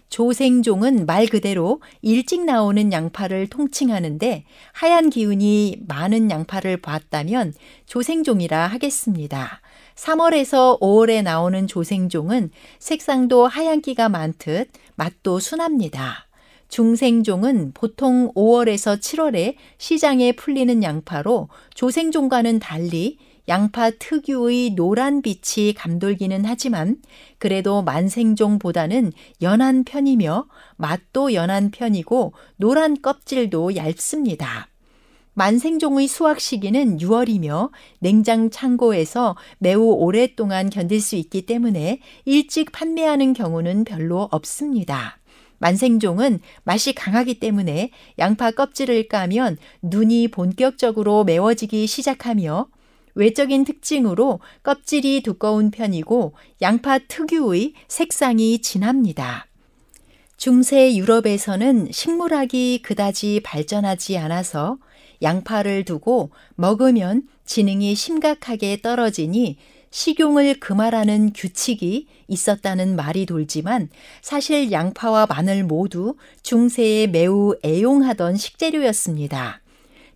조생종은 0.09 1.07
말 1.07 1.27
그대로 1.27 1.81
일찍 2.01 2.45
나오는 2.45 2.93
양파를 2.93 3.49
통칭하는데 3.49 4.45
하얀 4.73 5.11
기운이 5.11 5.79
많은 5.89 6.31
양파를 6.31 6.77
봤다면 6.77 7.53
조생종이라 7.87 8.69
하겠습니다. 8.69 9.61
3월에서 9.97 10.81
5월에 10.81 11.23
나오는 11.23 11.67
조생종은 11.67 12.51
색상도 12.79 13.47
하얀기가 13.47 14.09
많듯 14.09 14.71
맛도 14.95 15.41
순합니다. 15.41 16.24
중생종은 16.75 17.71
보통 17.73 18.33
5월에서 18.33 18.99
7월에 18.99 19.55
시장에 19.79 20.33
풀리는 20.33 20.83
양파로 20.83 21.49
조생종과는 21.73 22.59
달리 22.59 23.17
양파 23.47 23.91
특유의 23.91 24.71
노란 24.71 25.23
빛이 25.23 25.75
감돌기는 25.75 26.45
하지만 26.45 26.97
그래도 27.39 27.83
만생종보다는 27.83 29.13
연한 29.41 29.85
편이며 29.85 30.49
맛도 30.75 31.33
연한 31.33 31.71
편이고 31.71 32.33
노란 32.57 33.01
껍질도 33.01 33.77
얇습니다. 33.77 34.67
만생종의 35.35 36.09
수확 36.09 36.41
시기는 36.41 36.99
6월이며 36.99 37.71
냉장 38.01 38.51
창고에서 38.51 39.37
매우 39.59 39.93
오랫동안 39.93 40.71
견딜 40.71 41.01
수 41.01 41.15
있기 41.15 41.47
때문에 41.47 42.01
일찍 42.25 42.73
판매하는 42.73 43.33
경우는 43.33 43.85
별로 43.85 44.29
없습니다. 44.33 45.21
만생종은 45.65 46.41
맛이 46.65 46.93
강하기 46.93 47.41
때문에 47.41 47.91
양파 48.19 48.51
껍질을 48.51 49.09
까면 49.09 49.57
눈이 49.81 50.29
본격적으로 50.29 51.25
매워지기 51.25 51.87
시작하며 51.87 52.69
외적인 53.15 53.65
특징으로 53.65 54.41
껍질이 54.63 55.23
두꺼운 55.23 55.71
편이고 55.71 56.35
양파 56.61 56.99
특유의 56.99 57.73
색상이 57.89 58.59
진합니다. 58.61 59.47
중세 60.37 60.95
유럽에서는 60.97 61.89
식물학이 61.91 62.83
그다지 62.83 63.41
발전하지 63.43 64.19
않아서 64.19 64.77
양파를 65.23 65.87
두고 65.87 66.31
먹으면 66.57 67.23
지능이 67.47 67.95
심각하게 67.95 68.83
떨어지니 68.83 69.57
식용을 69.95 70.59
금하라는 70.59 71.33
규칙이 71.35 72.09
있었다는 72.27 72.97
말이 72.97 73.27
돌지만 73.27 73.89
사실 74.23 74.73
양파와 74.73 75.27
마늘 75.27 75.63
모두 75.63 76.17
중세에 76.43 77.07
매우 77.07 77.55
애용하던 77.65 78.37
식재료였습니다. 78.37 79.61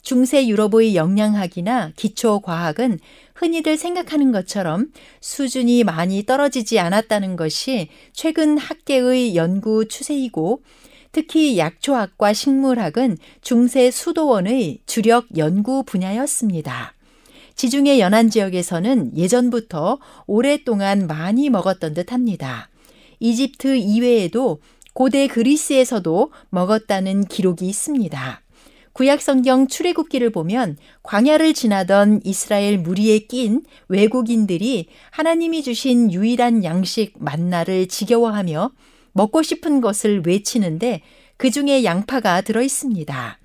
중세 0.02 0.48
유럽의 0.48 0.96
영양학이나 0.96 1.92
기초 1.94 2.40
과학은 2.40 2.98
흔히들 3.36 3.76
생각하는 3.76 4.32
것처럼 4.32 4.88
수준이 5.20 5.84
많이 5.84 6.26
떨어지지 6.26 6.80
않았다는 6.80 7.36
것이 7.36 7.88
최근 8.12 8.58
학계의 8.58 9.36
연구 9.36 9.86
추세이고 9.86 10.60
특히 11.12 11.56
약초학과 11.56 12.32
식물학은 12.32 13.16
중세 13.42 13.92
수도원의 13.92 14.80
주력 14.86 15.26
연구 15.36 15.84
분야였습니다. 15.84 16.97
지중해 17.58 17.98
연안 17.98 18.30
지역에서는 18.30 19.16
예전부터 19.16 19.98
오랫동안 20.28 21.08
많이 21.08 21.50
먹었던 21.50 21.92
듯 21.92 22.12
합니다. 22.12 22.70
이집트 23.18 23.78
이외에도 23.78 24.60
고대 24.94 25.26
그리스에서도 25.26 26.30
먹었다는 26.50 27.24
기록이 27.24 27.66
있습니다. 27.66 28.42
구약 28.92 29.20
성경 29.20 29.66
출애굽기를 29.66 30.30
보면 30.30 30.76
광야를 31.02 31.52
지나던 31.52 32.20
이스라엘 32.22 32.78
무리에 32.78 33.18
낀 33.26 33.64
외국인들이 33.88 34.86
하나님이 35.10 35.64
주신 35.64 36.12
유일한 36.12 36.62
양식 36.62 37.14
만나를 37.18 37.88
지겨워하며 37.88 38.70
먹고 39.14 39.42
싶은 39.42 39.80
것을 39.80 40.22
외치는데 40.24 41.02
그 41.36 41.50
중에 41.50 41.82
양파가 41.82 42.42
들어 42.42 42.62
있습니다. 42.62 43.38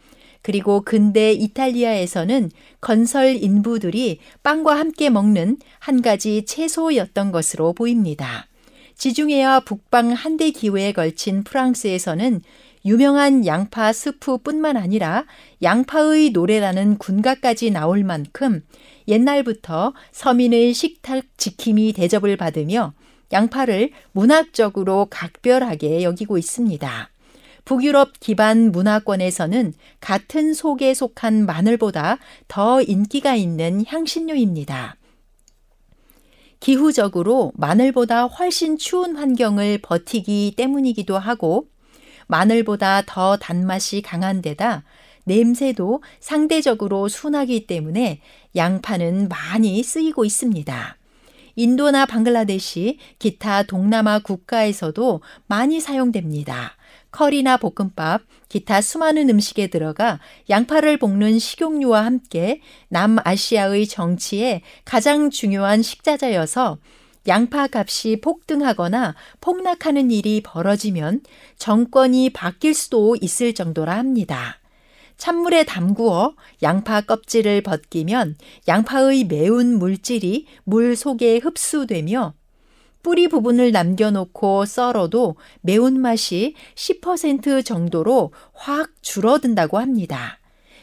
그리고 0.43 0.81
근대 0.81 1.31
이탈리아에서는 1.31 2.51
건설 2.83 3.37
인부들이 3.41 4.19
빵과 4.43 4.77
함께 4.77 5.09
먹는 5.09 5.57
한 5.79 6.01
가지 6.01 6.43
채소였던 6.43 7.31
것으로 7.31 7.71
보입니다. 7.71 8.47
지중해와 8.95 9.61
북방 9.61 10.11
한대 10.11 10.51
기회에 10.51 10.91
걸친 10.91 11.45
프랑스에서는 11.45 12.41
유명한 12.85 13.45
양파 13.45 13.93
스프뿐만 13.93 14.75
아니라 14.75 15.25
양파의 15.61 16.31
노래라는 16.31 16.97
군가까지 16.97 17.71
나올 17.71 18.03
만큼 18.03 18.61
옛날부터 19.07 19.93
서민의 20.11 20.73
식탁 20.73 21.23
지킴이 21.37 21.93
대접을 21.93 22.35
받으며 22.35 22.93
양파를 23.31 23.91
문학적으로 24.11 25.07
각별하게 25.09 26.03
여기고 26.03 26.37
있습니다. 26.37 27.12
북유럽 27.65 28.19
기반 28.19 28.71
문화권에서는 28.71 29.73
같은 29.99 30.53
속에 30.53 30.93
속한 30.93 31.45
마늘보다 31.45 32.17
더 32.47 32.81
인기가 32.81 33.35
있는 33.35 33.85
향신료입니다. 33.87 34.97
기후적으로 36.59 37.51
마늘보다 37.55 38.25
훨씬 38.25 38.77
추운 38.77 39.17
환경을 39.17 39.79
버티기 39.81 40.53
때문이기도 40.55 41.17
하고 41.17 41.67
마늘보다 42.27 43.03
더 43.05 43.37
단맛이 43.37 44.01
강한 44.01 44.41
데다 44.41 44.83
냄새도 45.25 46.01
상대적으로 46.19 47.07
순하기 47.07 47.67
때문에 47.67 48.21
양파는 48.55 49.29
많이 49.29 49.81
쓰이고 49.83 50.25
있습니다. 50.25 50.97
인도나 51.55 52.05
방글라데시, 52.05 52.97
기타 53.19 53.63
동남아 53.63 54.19
국가에서도 54.19 55.21
많이 55.47 55.79
사용됩니다. 55.79 56.75
커리나 57.13 57.57
볶음밥, 57.57 58.23
기타 58.49 58.81
수많은 58.81 59.29
음식에 59.29 59.67
들어가 59.67 60.19
양파를 60.49 60.97
볶는 60.97 61.39
식용유와 61.39 62.03
함께 62.03 62.59
남아시아의 62.89 63.87
정치에 63.87 64.61
가장 64.83 65.29
중요한 65.29 65.81
식자재여서 65.81 66.79
양파 67.27 67.67
값이 67.71 68.19
폭등하거나 68.21 69.15
폭락하는 69.39 70.11
일이 70.11 70.41
벌어지면 70.41 71.21
정권이 71.57 72.31
바뀔 72.31 72.73
수도 72.73 73.15
있을 73.21 73.53
정도라 73.53 73.95
합니다. 73.95 74.59
찬물에 75.17 75.63
담구어 75.63 76.33
양파 76.63 76.99
껍질을 76.99 77.61
벗기면 77.61 78.35
양파의 78.67 79.25
매운 79.25 79.77
물질이 79.77 80.47
물 80.63 80.95
속에 80.95 81.37
흡수되며 81.37 82.33
뿌리 83.03 83.27
부분을 83.27 83.71
남겨놓고 83.71 84.65
썰어도 84.65 85.35
매운맛이 85.61 86.55
10% 86.75 87.63
정도로 87.63 88.31
확 88.53 88.91
줄어든다고 89.01 89.77
합니다. 89.77 90.39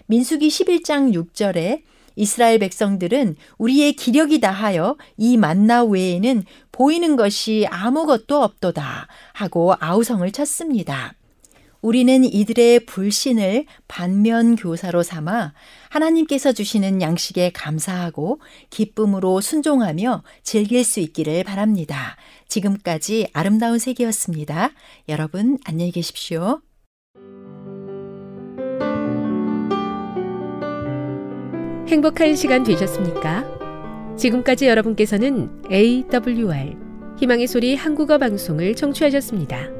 민수기 0.06 0.48
11장 0.48 1.12
6절에 1.14 1.82
이스라엘 2.16 2.58
백성들은 2.58 3.36
우리의 3.58 3.94
기력이 3.94 4.40
다 4.40 4.50
하여 4.50 4.96
이 5.16 5.36
만나 5.36 5.82
외에는 5.84 6.44
보이는 6.70 7.16
것이 7.16 7.66
아무것도 7.70 8.42
없도다 8.42 9.06
하고 9.32 9.74
아우성을 9.80 10.30
쳤습니다. 10.32 11.14
우리는 11.82 12.24
이들의 12.24 12.86
불신을 12.86 13.64
반면 13.88 14.56
교사로 14.56 15.02
삼아 15.02 15.54
하나님께서 15.88 16.52
주시는 16.52 17.00
양식에 17.00 17.50
감사하고 17.50 18.40
기쁨으로 18.68 19.40
순종하며 19.40 20.22
즐길 20.42 20.84
수 20.84 21.00
있기를 21.00 21.44
바랍니다. 21.44 22.16
지금까지 22.48 23.28
아름다운 23.32 23.78
세계였습니다. 23.78 24.72
여러분 25.08 25.58
안녕히 25.64 25.90
계십시오. 25.90 26.60
행복한 31.88 32.36
시간 32.36 32.62
되셨습니까? 32.62 34.16
지금까지 34.16 34.66
여러분께서는 34.68 35.62
AWR 35.72 36.76
희망의 37.18 37.46
소리 37.48 37.74
한국어 37.74 38.18
방송을 38.18 38.76
청취하셨습니다. 38.76 39.79